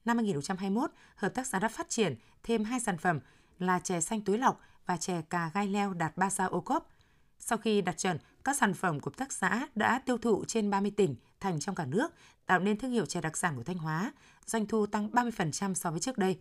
Năm 0.05 0.16
2021, 0.16 0.90
hợp 1.16 1.35
tác 1.35 1.47
xã 1.47 1.59
đã 1.59 1.69
phát 1.69 1.88
triển 1.88 2.14
thêm 2.42 2.64
hai 2.64 2.81
sản 2.81 2.99
phẩm 2.99 3.21
là 3.59 3.79
chè 3.79 4.01
xanh 4.01 4.21
túi 4.21 4.38
lọc 4.38 4.61
và 4.87 4.97
chè 4.97 5.23
cà 5.31 5.51
gai 5.55 5.66
leo 5.69 5.95
đạt 5.95 6.16
3 6.16 6.31
sao 6.31 6.49
ô 6.49 6.61
cốp. 6.61 6.90
Sau 7.38 7.59
khi 7.59 7.81
đạt 7.83 7.99
chuẩn, 7.99 8.19
các 8.45 8.57
sản 8.57 8.75
phẩm 8.75 9.01
của 9.01 9.11
hợp 9.11 9.16
tác 9.16 9.33
xã 9.33 9.66
đã 9.75 9.99
tiêu 9.99 10.19
thụ 10.19 10.45
trên 10.45 10.71
30 10.71 10.90
tỉnh, 10.97 11.16
thành 11.40 11.61
trong 11.61 11.75
cả 11.75 11.85
nước, 11.85 12.12
tạo 12.47 12.59
nên 12.59 12.79
thương 12.79 12.90
hiệu 12.90 13.07
chè 13.07 13.21
đặc 13.21 13.37
sản 13.37 13.57
của 13.57 13.62
Thanh 13.62 13.79
Hóa, 13.79 14.12
doanh 14.47 14.66
thu 14.66 14.87
tăng 14.87 15.11
30% 15.11 15.75
so 15.75 15.90
với 15.90 16.01
trước 16.01 16.19
đây. 16.19 16.38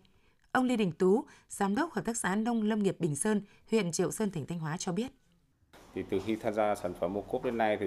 Ông 0.52 0.64
Lê 0.64 0.76
Đình 0.76 0.92
Tú, 0.92 1.24
Giám 1.48 1.74
đốc 1.74 1.92
Hợp 1.92 2.04
tác 2.04 2.16
xã 2.16 2.34
Nông 2.34 2.62
Lâm 2.62 2.82
nghiệp 2.82 2.96
Bình 3.00 3.16
Sơn, 3.16 3.42
huyện 3.70 3.92
Triệu 3.92 4.10
Sơn, 4.10 4.30
tỉnh 4.30 4.46
Thanh 4.46 4.58
Hóa 4.58 4.76
cho 4.76 4.92
biết. 4.92 5.12
Thì 5.94 6.02
từ 6.10 6.20
khi 6.26 6.36
tham 6.36 6.54
gia 6.54 6.74
sản 6.74 6.94
phẩm 7.00 7.16
ô 7.16 7.20
cốp 7.20 7.44
đến 7.44 7.58
nay 7.58 7.76
thì, 7.80 7.86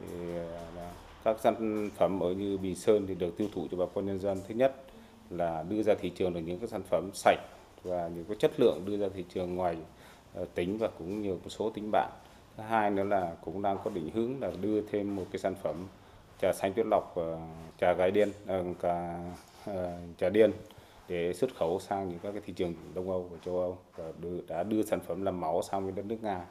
thì 0.00 0.36
à, 0.76 0.90
các 1.24 1.36
sản 1.40 1.90
phẩm 1.96 2.20
ở 2.20 2.32
như 2.32 2.58
Bình 2.58 2.74
Sơn 2.74 3.06
thì 3.06 3.14
được 3.14 3.36
tiêu 3.36 3.48
thụ 3.54 3.66
cho 3.70 3.76
bà 3.76 3.84
con 3.94 4.06
nhân 4.06 4.20
dân. 4.20 4.38
Thứ 4.48 4.54
nhất 4.54 4.74
là 5.30 5.64
đưa 5.68 5.82
ra 5.82 5.94
thị 6.00 6.10
trường 6.10 6.34
được 6.34 6.40
những 6.40 6.58
cái 6.58 6.68
sản 6.68 6.82
phẩm 6.82 7.10
sạch 7.14 7.38
và 7.82 8.08
những 8.08 8.24
cái 8.24 8.36
chất 8.40 8.60
lượng 8.60 8.82
đưa 8.86 8.96
ra 8.96 9.08
thị 9.14 9.24
trường 9.34 9.54
ngoài 9.54 9.76
tỉnh 10.34 10.48
tính 10.54 10.78
và 10.78 10.88
cũng 10.98 11.22
nhiều 11.22 11.38
một 11.44 11.50
số 11.50 11.70
tính 11.70 11.90
bạn. 11.92 12.10
Thứ 12.56 12.62
hai 12.62 12.90
nữa 12.90 13.04
là 13.04 13.36
cũng 13.44 13.62
đang 13.62 13.78
có 13.84 13.90
định 13.90 14.10
hướng 14.14 14.40
là 14.40 14.50
đưa 14.60 14.80
thêm 14.80 15.16
một 15.16 15.24
cái 15.32 15.38
sản 15.38 15.54
phẩm 15.62 15.86
trà 16.40 16.52
xanh 16.52 16.72
tuyết 16.72 16.86
lọc 16.86 17.14
trà 17.80 17.92
gai 17.92 18.10
điên 18.10 18.28
à, 18.46 18.62
cả 18.80 19.18
trà 20.18 20.28
điên 20.28 20.52
để 21.08 21.34
xuất 21.34 21.56
khẩu 21.56 21.80
sang 21.80 22.08
những 22.08 22.18
các 22.22 22.32
cái 22.32 22.40
thị 22.46 22.52
trường 22.52 22.74
Đông 22.94 23.10
Âu 23.10 23.22
và 23.22 23.38
châu 23.44 23.60
Âu 23.60 23.78
và 23.96 24.12
đưa, 24.20 24.40
đã 24.48 24.62
đưa 24.62 24.82
sản 24.82 25.00
phẩm 25.00 25.22
làm 25.22 25.40
máu 25.40 25.62
sang 25.62 25.84
với 25.84 25.92
đất 25.92 26.04
nước 26.06 26.18
Nga. 26.22 26.46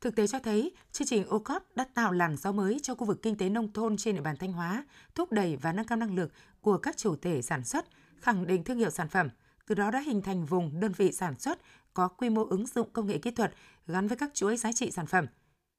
Thực 0.00 0.16
tế 0.16 0.26
cho 0.26 0.38
thấy, 0.38 0.72
chương 0.92 1.08
trình 1.08 1.28
OCOP 1.28 1.62
đã 1.74 1.84
tạo 1.94 2.12
làn 2.12 2.36
gió 2.36 2.52
mới 2.52 2.80
cho 2.82 2.94
khu 2.94 3.06
vực 3.06 3.22
kinh 3.22 3.36
tế 3.36 3.48
nông 3.48 3.72
thôn 3.72 3.96
trên 3.96 4.14
địa 4.14 4.20
bàn 4.20 4.36
Thanh 4.36 4.52
Hóa, 4.52 4.84
thúc 5.14 5.32
đẩy 5.32 5.56
và 5.56 5.72
nâng 5.72 5.86
cao 5.86 5.96
năng 5.96 6.14
lực 6.14 6.32
của 6.60 6.78
các 6.78 6.96
chủ 6.96 7.16
thể 7.16 7.42
sản 7.42 7.64
xuất, 7.64 7.86
khẳng 8.20 8.46
định 8.46 8.64
thương 8.64 8.78
hiệu 8.78 8.90
sản 8.90 9.08
phẩm, 9.08 9.28
từ 9.66 9.74
đó 9.74 9.90
đã 9.90 10.00
hình 10.00 10.22
thành 10.22 10.46
vùng 10.46 10.80
đơn 10.80 10.92
vị 10.96 11.12
sản 11.12 11.38
xuất 11.38 11.58
có 11.94 12.08
quy 12.08 12.30
mô 12.30 12.44
ứng 12.44 12.66
dụng 12.66 12.90
công 12.92 13.06
nghệ 13.06 13.18
kỹ 13.18 13.30
thuật 13.30 13.54
gắn 13.86 14.08
với 14.08 14.16
các 14.16 14.30
chuỗi 14.34 14.56
giá 14.56 14.72
trị 14.72 14.90
sản 14.90 15.06
phẩm. 15.06 15.26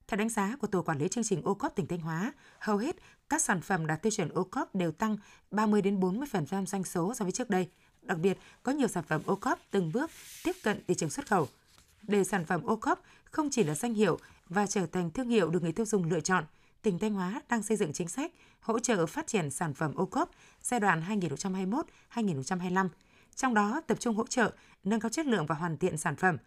Theo 0.08 0.18
đánh 0.18 0.30
giá 0.30 0.56
của 0.60 0.68
Tổ 0.68 0.82
quản 0.82 0.98
lý 0.98 1.08
chương 1.08 1.24
trình 1.24 1.42
OCOP 1.42 1.76
tỉnh 1.76 1.88
Thanh 1.88 2.02
Hóa, 2.02 2.34
hầu 2.60 2.78
hết 2.78 2.96
các 3.30 3.42
sản 3.42 3.62
phẩm 3.62 3.88
đạt 3.88 4.02
tiêu 4.02 4.12
chuẩn 4.12 4.30
OCOP 4.30 4.76
đều 4.76 4.92
tăng 4.92 5.18
30 5.52 5.82
đến 5.82 6.00
40% 6.00 6.66
doanh 6.66 6.84
số 6.84 7.14
so 7.14 7.26
với 7.26 7.32
trước 7.32 7.50
đây. 7.50 7.70
Đặc 8.02 8.18
biệt, 8.18 8.38
có 8.64 8.72
nhiều 8.72 8.88
sản 8.88 9.04
phẩm 9.04 9.22
OCOP 9.26 9.60
từng 9.72 9.92
bước 9.94 10.12
tiếp 10.44 10.56
cận 10.64 10.84
thị 10.88 10.96
trường 10.96 11.10
xuất 11.10 11.28
khẩu. 11.28 11.48
Để 12.08 12.24
sản 12.24 12.46
phẩm 12.46 12.64
ô 12.64 12.76
cốp 12.76 13.02
không 13.24 13.50
chỉ 13.50 13.64
là 13.64 13.76
danh 13.76 13.94
hiệu 13.94 14.18
và 14.50 14.68
trở 14.68 14.86
thành 14.86 15.12
thương 15.12 15.30
hiệu 15.30 15.50
được 15.50 15.64
người 15.64 15.72
tiêu 15.72 15.86
dùng 15.86 16.10
lựa 16.10 16.20
chọn, 16.20 16.44
tỉnh 16.82 17.00
Thanh 17.00 17.14
Hóa 17.14 17.42
đang 17.50 17.64
xây 17.64 17.78
dựng 17.78 17.94
chính 17.94 18.08
sách 18.08 18.32
hỗ 18.60 18.80
trợ 18.80 19.06
phát 19.06 19.28
triển 19.28 19.50
sản 19.50 19.74
phẩm 19.74 19.96
ô 19.96 20.06
cốp 20.06 20.32
giai 20.62 20.80
đoạn 20.80 21.04
2021-2025. 22.14 22.90
Trong 23.36 23.54
đó 23.54 23.82
tập 23.88 24.00
trung 24.00 24.16
hỗ 24.16 24.28
trợ 24.28 24.52
nâng 24.84 25.00
cao 25.00 25.10
chất 25.10 25.26
lượng 25.26 25.46
và 25.46 25.56
hoàn 25.56 25.78
thiện 25.78 25.98
sản 25.98 26.16
phẩm, 26.16 26.38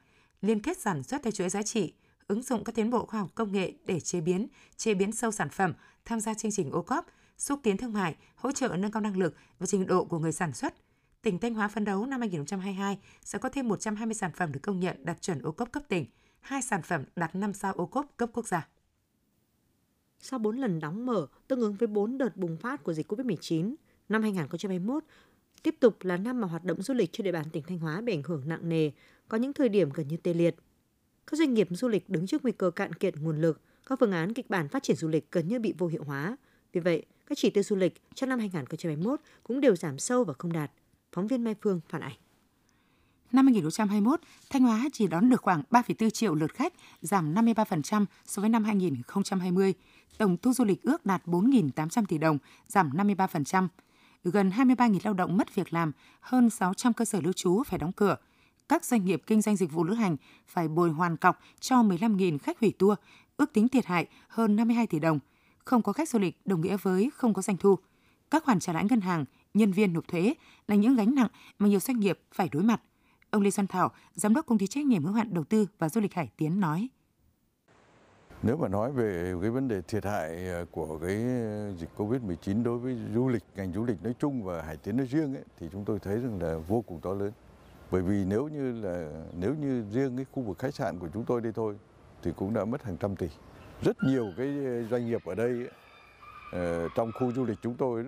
liên 0.42 0.60
kết 0.60 0.78
sản 0.78 1.02
xuất 1.02 1.22
theo 1.22 1.30
chuỗi 1.30 1.48
giá 1.48 1.62
trị, 1.62 1.92
ứng 2.28 2.42
dụng 2.42 2.64
các 2.64 2.74
tiến 2.74 2.90
bộ 2.90 3.06
khoa 3.06 3.20
học 3.20 3.30
công 3.34 3.52
nghệ 3.52 3.72
để 3.84 4.00
chế 4.00 4.20
biến, 4.20 4.48
chế 4.76 4.94
biến 4.94 5.12
sâu 5.12 5.30
sản 5.30 5.48
phẩm, 5.48 5.72
tham 6.04 6.20
gia 6.20 6.34
chương 6.34 6.52
trình 6.52 6.70
ô 6.70 6.82
cốp, 6.82 7.06
xúc 7.38 7.60
tiến 7.62 7.76
thương 7.76 7.92
mại, 7.92 8.16
hỗ 8.36 8.52
trợ 8.52 8.68
nâng 8.68 8.90
cao 8.90 9.00
năng 9.00 9.16
lực 9.16 9.34
và 9.58 9.66
trình 9.66 9.86
độ 9.86 10.04
của 10.04 10.18
người 10.18 10.32
sản 10.32 10.52
xuất. 10.52 10.74
Tỉnh 11.24 11.38
Thanh 11.38 11.54
Hóa 11.54 11.68
phấn 11.68 11.84
đấu 11.84 12.06
năm 12.06 12.20
2022 12.20 12.98
sẽ 13.24 13.38
có 13.38 13.48
thêm 13.48 13.68
120 13.68 14.14
sản 14.14 14.30
phẩm 14.36 14.52
được 14.52 14.60
công 14.62 14.80
nhận 14.80 14.96
đạt 15.04 15.22
chuẩn 15.22 15.42
ô 15.42 15.52
cốp 15.52 15.72
cấp 15.72 15.82
tỉnh, 15.88 16.06
hai 16.40 16.62
sản 16.62 16.82
phẩm 16.82 17.04
đạt 17.16 17.34
5 17.34 17.52
sao 17.52 17.72
ô 17.72 17.86
cốp 17.86 18.16
cấp 18.16 18.30
quốc 18.32 18.48
gia. 18.48 18.68
Sau 20.18 20.38
4 20.38 20.56
lần 20.58 20.80
đóng 20.80 21.06
mở, 21.06 21.26
tương 21.48 21.60
ứng 21.60 21.74
với 21.74 21.86
4 21.86 22.18
đợt 22.18 22.36
bùng 22.36 22.56
phát 22.56 22.82
của 22.82 22.92
dịch 22.92 23.12
COVID-19, 23.12 23.74
năm 24.08 24.22
2021 24.22 25.04
tiếp 25.62 25.74
tục 25.80 25.96
là 26.00 26.16
năm 26.16 26.40
mà 26.40 26.48
hoạt 26.48 26.64
động 26.64 26.82
du 26.82 26.94
lịch 26.94 27.12
trên 27.12 27.24
địa 27.24 27.32
bàn 27.32 27.50
tỉnh 27.52 27.62
Thanh 27.62 27.78
Hóa 27.78 28.00
bị 28.00 28.12
ảnh 28.12 28.22
hưởng 28.22 28.48
nặng 28.48 28.68
nề, 28.68 28.90
có 29.28 29.36
những 29.36 29.52
thời 29.52 29.68
điểm 29.68 29.90
gần 29.94 30.08
như 30.08 30.16
tê 30.16 30.34
liệt. 30.34 30.56
Các 31.26 31.38
doanh 31.38 31.54
nghiệp 31.54 31.68
du 31.70 31.88
lịch 31.88 32.10
đứng 32.10 32.26
trước 32.26 32.42
nguy 32.42 32.52
cơ 32.52 32.70
cạn 32.70 32.92
kiệt 32.92 33.16
nguồn 33.16 33.40
lực, 33.40 33.60
các 33.86 33.98
phương 34.00 34.12
án 34.12 34.34
kịch 34.34 34.50
bản 34.50 34.68
phát 34.68 34.82
triển 34.82 34.96
du 34.96 35.08
lịch 35.08 35.32
gần 35.32 35.48
như 35.48 35.58
bị 35.58 35.74
vô 35.78 35.86
hiệu 35.86 36.04
hóa, 36.04 36.36
Vì 36.72 36.80
vậy, 36.80 37.06
các 37.26 37.38
chỉ 37.38 37.50
tiêu 37.50 37.62
du 37.62 37.76
lịch 37.76 38.02
trong 38.14 38.28
năm 38.28 38.38
2021 38.38 39.20
cũng 39.42 39.60
đều 39.60 39.76
giảm 39.76 39.98
sâu 39.98 40.24
và 40.24 40.34
không 40.38 40.52
đạt. 40.52 40.70
Phóng 41.14 41.26
viên 41.26 41.44
Mai 41.44 41.54
Phương 41.62 41.80
phản 41.88 42.00
ảnh. 42.00 42.12
Năm 43.32 43.46
2021, 43.46 44.20
Thanh 44.50 44.62
Hóa 44.62 44.88
chỉ 44.92 45.06
đón 45.06 45.30
được 45.30 45.42
khoảng 45.42 45.62
3,4 45.70 46.10
triệu 46.10 46.34
lượt 46.34 46.54
khách, 46.54 46.72
giảm 47.00 47.34
53% 47.34 48.04
so 48.26 48.40
với 48.40 48.50
năm 48.50 48.64
2020. 48.64 49.74
Tổng 50.18 50.36
thu 50.36 50.52
du 50.52 50.64
lịch 50.64 50.82
ước 50.82 51.06
đạt 51.06 51.26
4.800 51.26 52.04
tỷ 52.08 52.18
đồng, 52.18 52.38
giảm 52.66 52.90
53%. 52.90 53.68
Gần 54.24 54.50
23.000 54.50 54.98
lao 55.04 55.14
động 55.14 55.36
mất 55.36 55.54
việc 55.54 55.72
làm, 55.72 55.92
hơn 56.20 56.50
600 56.50 56.92
cơ 56.92 57.04
sở 57.04 57.20
lưu 57.20 57.32
trú 57.32 57.62
phải 57.62 57.78
đóng 57.78 57.92
cửa. 57.92 58.16
Các 58.68 58.84
doanh 58.84 59.04
nghiệp 59.04 59.22
kinh 59.26 59.42
doanh 59.42 59.56
dịch 59.56 59.72
vụ 59.72 59.84
lữ 59.84 59.94
hành 59.94 60.16
phải 60.46 60.68
bồi 60.68 60.90
hoàn 60.90 61.16
cọc 61.16 61.38
cho 61.60 61.76
15.000 61.76 62.38
khách 62.38 62.60
hủy 62.60 62.72
tour, 62.78 62.98
ước 63.36 63.52
tính 63.52 63.68
thiệt 63.68 63.86
hại 63.86 64.06
hơn 64.28 64.56
52 64.56 64.86
tỷ 64.86 64.98
đồng. 64.98 65.18
Không 65.64 65.82
có 65.82 65.92
khách 65.92 66.08
du 66.08 66.18
lịch 66.18 66.40
đồng 66.44 66.60
nghĩa 66.60 66.76
với 66.82 67.10
không 67.14 67.34
có 67.34 67.42
doanh 67.42 67.56
thu. 67.56 67.78
Các 68.30 68.44
khoản 68.44 68.60
trả 68.60 68.72
lãi 68.72 68.84
ngân 68.84 69.00
hàng, 69.00 69.24
nhân 69.54 69.72
viên 69.72 69.92
nộp 69.92 70.08
thuế 70.08 70.34
là 70.68 70.76
những 70.76 70.96
gánh 70.96 71.14
nặng 71.14 71.28
mà 71.58 71.68
nhiều 71.68 71.80
doanh 71.80 72.00
nghiệp 72.00 72.18
phải 72.34 72.48
đối 72.52 72.62
mặt. 72.62 72.82
Ông 73.30 73.42
Lê 73.42 73.50
Xuân 73.50 73.66
Thảo, 73.66 73.90
giám 74.14 74.34
đốc 74.34 74.46
công 74.46 74.58
ty 74.58 74.66
trách 74.66 74.86
nhiệm 74.86 75.04
hữu 75.04 75.12
hạn 75.12 75.34
đầu 75.34 75.44
tư 75.44 75.66
và 75.78 75.88
du 75.88 76.00
lịch 76.00 76.14
Hải 76.14 76.30
Tiến 76.36 76.60
nói: 76.60 76.88
Nếu 78.42 78.56
mà 78.56 78.68
nói 78.68 78.92
về 78.92 79.34
cái 79.40 79.50
vấn 79.50 79.68
đề 79.68 79.80
thiệt 79.82 80.04
hại 80.04 80.48
ờ, 80.48 80.66
của 80.70 80.98
cái 80.98 81.14
ờ, 81.14 81.72
dịch 81.78 81.90
Covid-19 81.96 82.62
đối 82.62 82.78
với 82.78 82.98
du 83.14 83.28
lịch, 83.28 83.42
ngành 83.56 83.72
du 83.72 83.84
lịch 83.84 84.02
nói 84.02 84.14
chung 84.18 84.42
và 84.42 84.62
Hải 84.62 84.76
Tiến 84.76 84.96
nói 84.96 85.06
riêng 85.06 85.34
ấy, 85.34 85.44
thì 85.58 85.68
chúng 85.72 85.84
tôi 85.84 85.98
thấy 85.98 86.18
rằng 86.20 86.42
là 86.42 86.56
vô 86.68 86.84
cùng 86.86 87.00
to 87.00 87.14
lớn. 87.14 87.32
Bởi 87.90 88.02
vì 88.02 88.24
nếu 88.24 88.48
như 88.48 88.72
là 88.82 89.24
nếu 89.40 89.54
như 89.54 89.84
riêng 89.90 90.16
cái 90.16 90.26
khu 90.32 90.42
vực 90.42 90.58
khách 90.58 90.74
sạn 90.74 90.98
của 90.98 91.08
chúng 91.14 91.24
tôi 91.24 91.40
đây 91.40 91.52
thôi 91.52 91.76
thì 92.22 92.32
cũng 92.36 92.54
đã 92.54 92.64
mất 92.64 92.82
hàng 92.82 92.96
trăm 92.96 93.16
tỷ. 93.16 93.28
Rất 93.82 93.96
nhiều 94.06 94.32
cái 94.36 94.46
ờ, 94.64 94.82
doanh 94.90 95.06
nghiệp 95.06 95.24
ở 95.24 95.34
đây 95.34 95.50
ấy, 95.50 96.88
trong 96.94 97.12
khu 97.12 97.32
du 97.32 97.44
lịch 97.44 97.58
chúng 97.62 97.74
tôi 97.74 98.04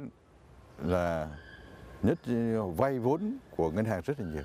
là 0.85 1.31
nhất 2.03 2.19
vay 2.77 2.99
vốn 2.99 3.39
của 3.57 3.71
ngân 3.71 3.85
hàng 3.85 4.03
rất 4.05 4.21
là 4.21 4.27
nhiều 4.27 4.45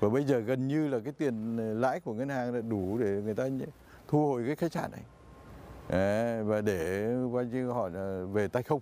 và 0.00 0.08
bây 0.08 0.24
giờ 0.24 0.38
gần 0.38 0.68
như 0.68 0.88
là 0.88 0.98
cái 1.04 1.12
tiền 1.12 1.56
lãi 1.80 2.00
của 2.00 2.14
ngân 2.14 2.28
hàng 2.28 2.54
là 2.54 2.60
đủ 2.60 2.98
để 2.98 3.06
người 3.06 3.34
ta 3.34 3.48
thu 4.08 4.26
hồi 4.26 4.42
cái 4.46 4.56
khách 4.56 4.72
sạn 4.72 4.90
này 4.92 5.02
và 6.44 6.60
để 6.60 7.08
coi 7.32 7.46
như 7.46 7.70
họ 7.70 7.88
ờ, 7.94 8.26
về 8.26 8.48
tay 8.48 8.62
không 8.62 8.80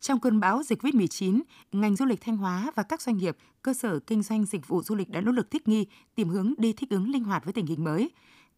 trong 0.00 0.20
cơn 0.20 0.40
bão 0.40 0.62
dịch 0.62 0.82
COVID-19, 0.82 1.40
ngành 1.72 1.96
du 1.96 2.04
lịch 2.04 2.20
Thanh 2.20 2.36
Hóa 2.36 2.72
và 2.74 2.82
các 2.82 3.02
doanh 3.02 3.16
nghiệp, 3.16 3.36
cơ 3.62 3.74
sở 3.74 3.98
kinh 3.98 4.22
doanh 4.22 4.44
dịch 4.44 4.68
vụ 4.68 4.82
du 4.82 4.94
lịch 4.94 5.10
đã 5.10 5.20
nỗ 5.20 5.32
lực 5.32 5.50
thích 5.50 5.68
nghi, 5.68 5.86
tìm 6.14 6.28
hướng 6.28 6.54
đi 6.58 6.72
thích 6.72 6.90
ứng 6.90 7.10
linh 7.10 7.24
hoạt 7.24 7.44
với 7.44 7.52
tình 7.52 7.66
hình 7.66 7.84
mới. 7.84 8.10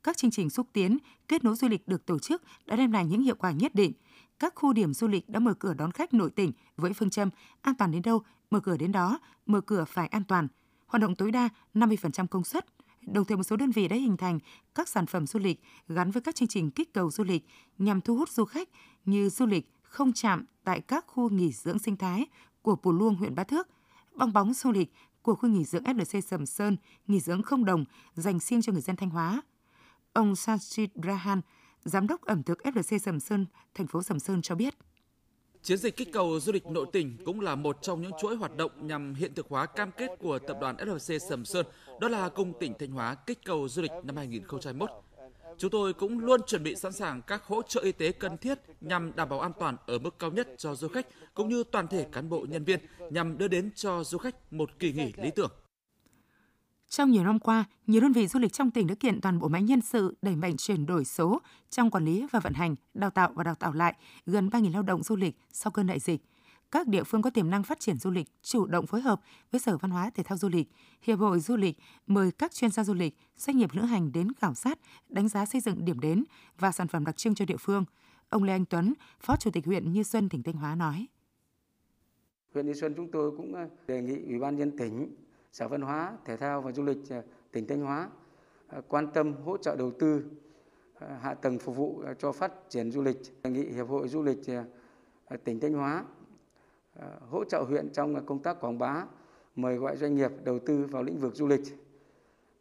Các 0.03 0.17
chương 0.17 0.31
trình 0.31 0.51
xúc 0.51 0.67
tiến, 0.73 0.99
kết 1.29 1.45
nối 1.45 1.55
du 1.55 1.69
lịch 1.69 1.89
được 1.89 2.07
tổ 2.07 2.19
chức 2.19 2.43
đã 2.67 2.77
đem 2.77 2.93
lại 2.93 3.07
những 3.07 3.23
hiệu 3.23 3.35
quả 3.35 3.51
nhất 3.51 3.75
định. 3.75 3.93
Các 4.41 4.55
khu 4.55 4.73
điểm 4.73 4.95
du 4.95 5.09
lịch 5.09 5.29
đã 5.29 5.41
mở 5.41 5.55
cửa 5.55 5.75
đón 5.75 5.93
khách 5.93 6.15
nội 6.15 6.31
tỉnh 6.31 6.53
với 6.77 6.93
phương 6.93 7.11
châm 7.11 7.31
an 7.63 7.75
toàn 7.75 7.91
đến 7.91 8.03
đâu, 8.03 8.23
mở 8.51 8.61
cửa 8.61 8.77
đến 8.77 8.93
đó, 8.93 9.19
mở 9.47 9.61
cửa 9.61 9.85
phải 9.85 10.07
an 10.07 10.25
toàn– 10.25 10.49
hoạt 10.91 11.03
động 11.03 11.15
tối 11.15 11.31
đa 11.31 11.49
50% 11.75 12.27
công 12.27 12.45
suất. 12.45 12.67
Đồng 13.01 13.25
thời 13.25 13.37
một 13.37 13.43
số 13.43 13.57
đơn 13.57 13.71
vị 13.71 13.89
đã 13.89 13.97
hình 13.97 14.17
thành 14.17 14.39
các 14.75 14.89
sản 14.89 15.07
phẩm 15.07 15.27
du 15.27 15.41
lịch 15.41 15.61
gắn 15.89 16.11
với 16.11 16.23
các 16.23 16.35
chương 16.35 16.49
trình 16.49 16.71
kích 16.71 16.93
cầu 16.95 17.11
du 17.11 17.25
lịch 17.25 17.47
nhằm 17.79 18.01
thu 18.01 18.17
hút 18.17 18.29
du 18.29 18.45
khách 18.45 18.69
như 19.05 19.29
du 19.29 19.47
lịch 19.47 19.73
không 19.83 20.13
chạm 20.13 20.45
tại 20.65 20.81
các 20.81 21.05
khu 21.07 21.31
nghỉ 21.31 21.53
dưỡng 21.53 21.79
sinh 21.79 21.97
thái 21.97 22.27
của 22.63 22.77
Pù 22.77 22.93
Luông, 22.93 23.15
huyện 23.15 23.35
Bá 23.35 23.45
Thước, 23.45 23.69
bong 24.15 24.33
bóng 24.33 24.55
du 24.55 24.71
lịch 24.71 24.93
của 25.23 25.35
khu 25.35 25.49
nghỉ 25.49 25.65
dưỡng 25.65 25.85
FLC 25.85 26.21
Sầm 26.21 26.47
Sơn, 26.47 26.77
nghỉ 27.07 27.21
dưỡng 27.21 27.43
không 27.43 27.65
đồng 27.65 27.85
dành 28.15 28.39
riêng 28.39 28.63
cho 28.63 28.73
người 28.73 28.83
dân 28.83 28.97
Thanh 28.97 29.11
Hóa. 29.11 29.43
Ông 30.13 30.37
Sanchit 30.37 30.91
Rahan, 31.05 31.41
giám 31.85 32.07
đốc 32.07 32.23
ẩm 32.23 32.43
thực 32.43 32.59
FLC 32.59 32.99
Sầm 32.99 33.21
Sơn, 33.21 33.47
thành 33.75 33.87
phố 33.87 34.03
Sầm 34.03 34.21
Sơn 34.21 34.43
cho 34.43 34.55
biết. 34.55 34.75
Chiến 35.63 35.79
dịch 35.79 35.97
kích 35.97 36.09
cầu 36.13 36.41
du 36.41 36.53
lịch 36.53 36.67
nội 36.67 36.87
tỉnh 36.93 37.17
cũng 37.25 37.41
là 37.41 37.55
một 37.55 37.79
trong 37.83 38.03
những 38.03 38.13
chuỗi 38.21 38.37
hoạt 38.37 38.57
động 38.57 38.87
nhằm 38.87 39.15
hiện 39.15 39.35
thực 39.35 39.47
hóa 39.49 39.67
cam 39.67 39.91
kết 39.93 40.11
của 40.19 40.39
tập 40.39 40.57
đoàn 40.61 40.77
FLC 40.77 41.19
Sầm 41.19 41.45
Sơn, 41.45 41.67
đó 42.01 42.09
là 42.09 42.29
cùng 42.29 42.53
tỉnh 42.61 42.75
Thanh 42.79 42.91
Hóa 42.91 43.15
kích 43.15 43.39
cầu 43.45 43.69
du 43.69 43.83
lịch 43.83 43.91
năm 44.05 44.17
2021. 44.17 44.91
Chúng 45.59 45.71
tôi 45.71 45.93
cũng 45.93 46.19
luôn 46.19 46.41
chuẩn 46.47 46.63
bị 46.63 46.75
sẵn 46.77 46.93
sàng 46.93 47.23
các 47.23 47.45
hỗ 47.45 47.63
trợ 47.63 47.81
y 47.81 47.93
tế 47.93 48.13
cần 48.13 48.39
thiết 48.39 48.59
nhằm 48.81 49.13
đảm 49.17 49.29
bảo 49.29 49.41
an 49.41 49.53
toàn 49.59 49.77
ở 49.87 49.99
mức 49.99 50.19
cao 50.19 50.31
nhất 50.31 50.49
cho 50.59 50.75
du 50.75 50.89
khách 50.89 51.07
cũng 51.35 51.49
như 51.49 51.65
toàn 51.65 51.89
thể 51.89 52.07
cán 52.13 52.29
bộ 52.29 52.47
nhân 52.49 52.65
viên 52.65 52.81
nhằm 53.11 53.39
đưa 53.39 53.49
đến 53.49 53.71
cho 53.75 54.05
du 54.05 54.19
khách 54.19 54.53
một 54.53 54.71
kỳ 54.79 54.93
nghỉ 54.93 55.13
lý 55.17 55.31
tưởng. 55.37 55.51
Trong 56.91 57.11
nhiều 57.11 57.25
năm 57.25 57.39
qua, 57.39 57.65
nhiều 57.87 58.01
đơn 58.01 58.13
vị 58.13 58.27
du 58.27 58.41
lịch 58.41 58.53
trong 58.53 58.71
tỉnh 58.71 58.87
đã 58.87 58.95
kiện 58.95 59.21
toàn 59.21 59.39
bộ 59.39 59.49
máy 59.49 59.63
nhân 59.63 59.81
sự 59.81 60.15
đẩy 60.23 60.37
mạnh 60.37 60.57
chuyển 60.57 60.87
đổi 60.87 61.05
số 61.05 61.41
trong 61.71 61.91
quản 61.91 62.05
lý 62.05 62.27
và 62.31 62.41
vận 62.41 62.53
hành, 62.53 62.75
đào 62.95 63.11
tạo 63.11 63.33
và 63.35 63.45
đào 63.45 63.55
tạo 63.55 63.73
lại 63.73 63.95
gần 64.27 64.49
3.000 64.49 64.73
lao 64.73 64.83
động 64.83 65.03
du 65.03 65.17
lịch 65.17 65.37
sau 65.53 65.71
cơn 65.71 65.87
đại 65.87 65.99
dịch. 65.99 66.21
Các 66.71 66.87
địa 66.87 67.05
phương 67.05 67.23
có 67.23 67.31
tiềm 67.31 67.51
năng 67.51 67.63
phát 67.63 67.81
triển 67.81 67.99
du 67.99 68.11
lịch 68.11 68.29
chủ 68.43 68.67
động 68.67 68.87
phối 68.87 69.01
hợp 69.01 69.21
với 69.51 69.61
Sở 69.61 69.77
Văn 69.77 69.91
hóa 69.91 70.11
Thể 70.11 70.23
thao 70.23 70.39
Du 70.39 70.49
lịch, 70.49 70.69
Hiệp 71.03 71.19
hội 71.19 71.41
Du 71.41 71.57
lịch 71.57 71.79
mời 72.07 72.33
các 72.33 72.53
chuyên 72.53 72.71
gia 72.71 72.85
du 72.85 72.95
lịch, 72.95 73.17
doanh 73.37 73.57
nghiệp 73.57 73.71
lữ 73.73 73.83
hành 73.83 74.13
đến 74.13 74.33
khảo 74.33 74.55
sát, 74.55 74.79
đánh 75.09 75.29
giá 75.29 75.47
xây 75.47 75.61
dựng 75.61 75.85
điểm 75.85 76.01
đến 76.01 76.25
và 76.59 76.73
sản 76.73 76.89
phẩm 76.89 77.05
đặc 77.05 77.17
trưng 77.17 77.35
cho 77.35 77.45
địa 77.45 77.57
phương. 77.61 77.85
Ông 78.29 78.43
Lê 78.43 78.53
Anh 78.53 78.65
Tuấn, 78.65 78.95
Phó 79.21 79.37
Chủ 79.37 79.51
tịch 79.51 79.67
huyện 79.67 79.93
Như 79.93 80.03
Xuân, 80.03 80.29
tỉnh 80.29 80.43
Thanh 80.43 80.55
Hóa 80.55 80.75
nói. 80.75 81.07
Huyện 82.55 82.67
Như 82.67 82.75
Xuân 82.75 82.95
chúng 82.97 83.11
tôi 83.11 83.31
cũng 83.37 83.55
đề 83.87 84.03
nghị 84.03 84.17
Ủy 84.29 84.39
ban 84.39 84.57
nhân 84.57 84.77
tỉnh 84.77 85.15
Sở 85.53 85.69
Văn 85.69 85.81
hóa, 85.81 86.17
Thể 86.25 86.37
thao 86.37 86.63
và 86.63 86.73
Du 86.73 86.83
lịch 86.83 86.99
ờ, 87.11 87.23
tỉnh 87.53 87.67
Thanh 87.67 87.81
Hóa 87.81 88.11
ờ, 88.69 88.83
quan 88.89 89.13
tâm 89.13 89.35
hỗ 89.45 89.57
trợ 89.57 89.77
đầu 89.77 89.91
tư 89.99 90.23
ờ, 90.95 91.09
hạ 91.15 91.35
tầng 91.35 91.59
phục 91.59 91.77
vụ 91.77 92.03
cho 92.19 92.33
phát 92.33 92.53
triển 92.69 92.91
du 92.91 93.03
lịch. 93.03 93.17
Đề 93.43 93.51
nghị 93.51 93.65
Hiệp 93.65 93.89
hội 93.89 94.09
Du 94.09 94.23
lịch 94.23 94.39
tỉnh 95.45 95.61
Thanh 95.61 95.73
Hóa 95.73 96.05
hỗ 97.31 97.45
trợ 97.45 97.63
huyện 97.63 97.91
trong 97.93 98.27
công 98.27 98.43
tác 98.43 98.61
quảng 98.61 98.79
bá, 98.79 99.05
mời 99.57 99.77
gọi 99.77 99.97
doanh 99.97 100.15
nghiệp 100.15 100.31
đầu 100.45 100.59
tư 100.59 100.87
vào 100.91 101.03
lĩnh 101.03 101.19
vực 101.19 101.35
du 101.35 101.47
lịch. 101.47 101.63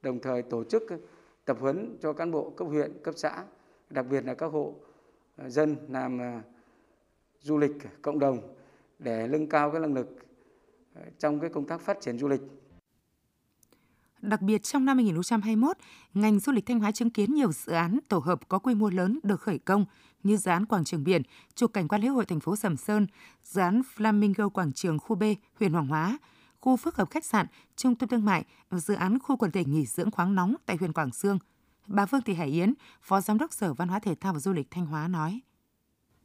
Đồng 0.01 0.19
thời 0.19 0.41
tổ 0.41 0.63
chức 0.63 0.83
tập 1.45 1.57
huấn 1.59 1.97
cho 2.01 2.13
cán 2.13 2.31
bộ 2.31 2.49
cấp 2.49 2.67
huyện, 2.67 2.93
cấp 3.03 3.13
xã, 3.17 3.45
đặc 3.89 4.05
biệt 4.09 4.25
là 4.25 4.33
các 4.33 4.47
hộ 4.47 4.75
dân 5.47 5.75
làm 5.89 6.19
du 7.39 7.57
lịch 7.57 7.75
cộng 8.01 8.19
đồng 8.19 8.55
để 8.99 9.27
nâng 9.27 9.47
cao 9.47 9.71
cái 9.71 9.81
năng 9.81 9.93
lực 9.93 10.07
trong 11.17 11.39
cái 11.39 11.49
công 11.49 11.65
tác 11.65 11.81
phát 11.81 12.01
triển 12.01 12.17
du 12.17 12.27
lịch. 12.27 12.41
Đặc 14.29 14.41
biệt 14.41 14.63
trong 14.63 14.85
năm 14.85 14.97
2021, 14.97 15.77
ngành 16.13 16.39
du 16.39 16.51
lịch 16.51 16.65
Thanh 16.65 16.79
Hóa 16.79 16.91
chứng 16.91 17.09
kiến 17.09 17.33
nhiều 17.33 17.51
dự 17.51 17.73
án 17.73 17.99
tổ 18.09 18.19
hợp 18.19 18.39
có 18.47 18.59
quy 18.59 18.75
mô 18.75 18.89
lớn 18.89 19.19
được 19.23 19.41
khởi 19.41 19.57
công 19.57 19.85
như 20.23 20.37
dự 20.37 20.51
án 20.51 20.65
quảng 20.65 20.85
trường 20.85 21.03
biển, 21.03 21.21
trục 21.55 21.73
cảnh 21.73 21.87
quan 21.87 22.01
lễ 22.01 22.07
hội 22.07 22.25
thành 22.25 22.39
phố 22.39 22.55
Sầm 22.55 22.77
Sơn, 22.77 23.07
dự 23.43 23.61
án 23.61 23.81
Flamingo 23.97 24.49
quảng 24.49 24.73
trường 24.73 24.99
khu 24.99 25.15
B, 25.15 25.23
huyện 25.59 25.73
Hoàng 25.73 25.87
Hóa, 25.87 26.17
khu 26.59 26.77
phức 26.77 26.95
hợp 26.95 27.09
khách 27.09 27.25
sạn, 27.25 27.45
trung 27.75 27.95
tâm 27.95 28.09
thương 28.09 28.25
mại 28.25 28.45
dự 28.71 28.93
án 28.93 29.19
khu 29.19 29.37
quần 29.37 29.51
thể 29.51 29.65
nghỉ 29.65 29.85
dưỡng 29.85 30.11
khoáng 30.11 30.35
nóng 30.35 30.55
tại 30.65 30.77
huyện 30.77 30.93
Quảng 30.93 31.11
Sương. 31.11 31.39
Bà 31.87 32.05
Vương 32.05 32.21
Thị 32.21 32.33
Hải 32.33 32.47
Yến, 32.47 32.73
Phó 33.01 33.21
Giám 33.21 33.37
đốc 33.37 33.53
Sở 33.53 33.73
Văn 33.73 33.87
hóa 33.87 33.99
Thể 33.99 34.15
thao 34.15 34.33
và 34.33 34.39
Du 34.39 34.53
lịch 34.53 34.71
Thanh 34.71 34.85
Hóa 34.85 35.07
nói. 35.07 35.41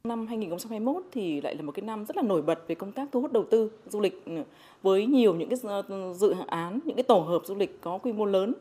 Năm 0.05 0.27
2021 0.27 1.03
thì 1.11 1.41
lại 1.41 1.55
là 1.55 1.61
một 1.61 1.71
cái 1.71 1.81
năm 1.81 2.05
rất 2.05 2.17
là 2.17 2.21
nổi 2.23 2.41
bật 2.41 2.67
về 2.67 2.75
công 2.75 2.91
tác 2.91 3.09
thu 3.11 3.21
hút 3.21 3.31
đầu 3.31 3.43
tư 3.43 3.71
du 3.87 3.99
lịch 3.99 4.25
ừ, 4.25 4.31
với 4.83 5.05
nhiều 5.05 5.35
những 5.35 5.49
cái 5.49 5.59
ờ, 5.63 6.13
dự 6.13 6.33
án, 6.47 6.79
những 6.85 6.95
cái 6.95 7.03
tổ 7.03 7.19
hợp 7.19 7.41
du 7.45 7.55
lịch 7.55 7.81
có 7.81 7.97
quy 7.97 8.13
mô 8.13 8.25
lớn 8.25 8.53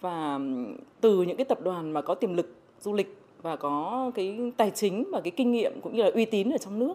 và 0.00 0.34
ừ, 0.34 0.42
từ 1.00 1.22
những 1.22 1.36
cái 1.36 1.44
tập 1.44 1.58
đoàn 1.62 1.92
mà 1.92 2.02
có 2.02 2.14
tiềm 2.14 2.34
lực 2.34 2.54
du 2.80 2.92
lịch 2.92 3.16
và 3.42 3.56
có 3.56 4.10
cái 4.14 4.52
tài 4.56 4.70
chính 4.70 5.04
và 5.10 5.20
cái 5.20 5.30
kinh 5.30 5.52
nghiệm 5.52 5.80
cũng 5.80 5.96
như 5.96 6.02
là 6.02 6.10
uy 6.14 6.24
tín 6.24 6.50
ở 6.50 6.58
trong 6.58 6.78
nước. 6.78 6.94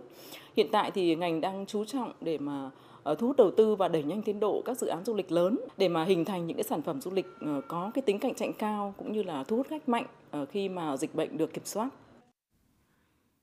Hiện 0.57 0.67
tại 0.71 0.91
thì 0.91 1.15
ngành 1.15 1.41
đang 1.41 1.65
chú 1.65 1.85
trọng 1.85 2.11
để 2.21 2.37
mà 2.37 2.69
ờ, 3.03 3.15
thu 3.15 3.27
hút 3.27 3.37
đầu 3.37 3.51
tư 3.51 3.75
và 3.75 3.87
đẩy 3.87 4.03
nhanh 4.03 4.21
tiến 4.21 4.39
độ 4.39 4.61
các 4.65 4.77
dự 4.77 4.87
án 4.87 5.05
du 5.05 5.15
lịch 5.15 5.31
lớn 5.31 5.59
để 5.77 5.87
mà 5.87 6.03
hình 6.03 6.25
thành 6.25 6.47
những 6.47 6.57
cái 6.57 6.63
sản 6.63 6.81
phẩm 6.81 7.01
du 7.01 7.11
lịch 7.11 7.27
ờ, 7.41 7.61
có 7.67 7.91
cái 7.93 8.01
tính 8.01 8.19
cạnh 8.19 8.35
tranh 8.35 8.53
cao 8.53 8.93
cũng 8.97 9.13
như 9.13 9.23
là 9.23 9.43
thu 9.43 9.57
hút 9.57 9.67
khách 9.69 9.89
mạnh 9.89 10.05
khi 10.51 10.69
mà 10.69 10.97
dịch 10.97 11.15
bệnh 11.15 11.37
được 11.37 11.53
kiểm 11.53 11.65
soát. 11.65 11.89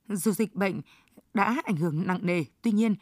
Dù 0.09 0.33
dịch 0.33 0.55
bệnh 0.55 0.81
đã 1.35 1.61
ảnh 1.65 1.77
hưởng 1.77 2.07
nặng 2.07 2.27
nề, 2.27 2.45
tuy 2.63 2.73
nhiên, 2.73 2.95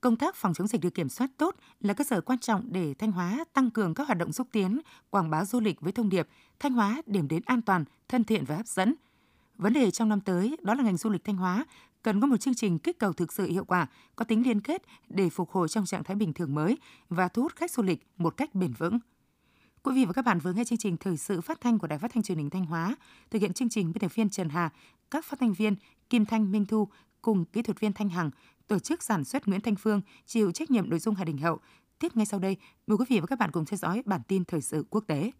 công 0.00 0.16
tác 0.16 0.34
phòng 0.36 0.54
chống 0.54 0.66
dịch 0.66 0.80
được 0.80 0.94
kiểm 0.94 1.08
soát 1.08 1.30
tốt 1.36 1.56
là 1.80 1.94
cơ 1.94 2.04
sở 2.04 2.20
quan 2.20 2.38
trọng 2.38 2.72
để 2.72 2.94
Thanh 2.94 3.12
Hóa 3.12 3.44
tăng 3.52 3.70
cường 3.70 3.94
các 3.94 4.06
hoạt 4.06 4.18
động 4.18 4.32
xúc 4.32 4.48
tiến, 4.52 4.80
quảng 5.10 5.30
bá 5.30 5.44
du 5.44 5.60
lịch 5.60 5.80
với 5.80 5.92
thông 5.92 6.08
điệp 6.08 6.28
Thanh 6.60 6.72
Hóa 6.72 7.02
điểm 7.06 7.28
đến 7.28 7.42
an 7.46 7.62
toàn, 7.62 7.84
thân 8.08 8.24
thiện 8.24 8.44
và 8.44 8.56
hấp 8.56 8.66
dẫn. 8.66 8.94
Vấn 9.56 9.72
đề 9.72 9.90
trong 9.90 10.08
năm 10.08 10.20
tới 10.20 10.56
đó 10.62 10.74
là 10.74 10.82
ngành 10.82 10.96
du 10.96 11.10
lịch 11.10 11.24
Thanh 11.24 11.36
Hóa 11.36 11.64
cần 12.02 12.20
có 12.20 12.26
một 12.26 12.36
chương 12.36 12.54
trình 12.54 12.78
kích 12.78 12.98
cầu 12.98 13.12
thực 13.12 13.32
sự 13.32 13.46
hiệu 13.46 13.64
quả, 13.64 13.86
có 14.16 14.24
tính 14.24 14.42
liên 14.42 14.60
kết 14.60 14.82
để 15.08 15.30
phục 15.30 15.50
hồi 15.50 15.68
trong 15.68 15.86
trạng 15.86 16.04
thái 16.04 16.16
bình 16.16 16.32
thường 16.32 16.54
mới 16.54 16.78
và 17.08 17.28
thu 17.28 17.42
hút 17.42 17.56
khách 17.56 17.70
du 17.70 17.82
lịch 17.82 18.06
một 18.16 18.36
cách 18.36 18.54
bền 18.54 18.72
vững. 18.72 18.98
Quý 19.88 19.94
vị 19.94 20.04
và 20.04 20.12
các 20.12 20.24
bạn 20.24 20.38
vừa 20.38 20.52
nghe 20.52 20.64
chương 20.64 20.78
trình 20.78 20.96
thời 20.96 21.16
sự 21.16 21.40
phát 21.40 21.60
thanh 21.60 21.78
của 21.78 21.86
Đài 21.86 21.98
Phát 21.98 22.10
thanh 22.14 22.22
Truyền 22.22 22.38
hình 22.38 22.50
Thanh 22.50 22.64
Hóa, 22.64 22.96
thực 23.30 23.42
hiện 23.42 23.52
chương 23.52 23.68
trình 23.68 23.92
biên 23.92 24.00
tập 24.00 24.14
viên 24.14 24.30
Trần 24.30 24.48
Hà, 24.48 24.70
các 25.10 25.24
phát 25.24 25.40
thanh 25.40 25.52
viên 25.52 25.76
Kim 26.10 26.24
Thanh 26.24 26.52
Minh 26.52 26.66
Thu 26.66 26.88
cùng 27.22 27.44
kỹ 27.44 27.62
thuật 27.62 27.80
viên 27.80 27.92
Thanh 27.92 28.08
Hằng, 28.08 28.30
tổ 28.66 28.78
chức 28.78 29.02
sản 29.02 29.24
xuất 29.24 29.48
Nguyễn 29.48 29.60
Thanh 29.60 29.76
Phương 29.76 30.00
chịu 30.26 30.52
trách 30.52 30.70
nhiệm 30.70 30.90
nội 30.90 30.98
dung 30.98 31.14
Hà 31.14 31.24
Đình 31.24 31.38
Hậu. 31.38 31.58
Tiếp 31.98 32.16
ngay 32.16 32.26
sau 32.26 32.40
đây, 32.40 32.56
mời 32.86 32.98
quý 32.98 33.04
vị 33.08 33.20
và 33.20 33.26
các 33.26 33.38
bạn 33.38 33.50
cùng 33.50 33.64
theo 33.64 33.76
dõi 33.76 34.02
bản 34.04 34.20
tin 34.28 34.44
thời 34.44 34.60
sự 34.60 34.84
quốc 34.90 35.04
tế. 35.06 35.30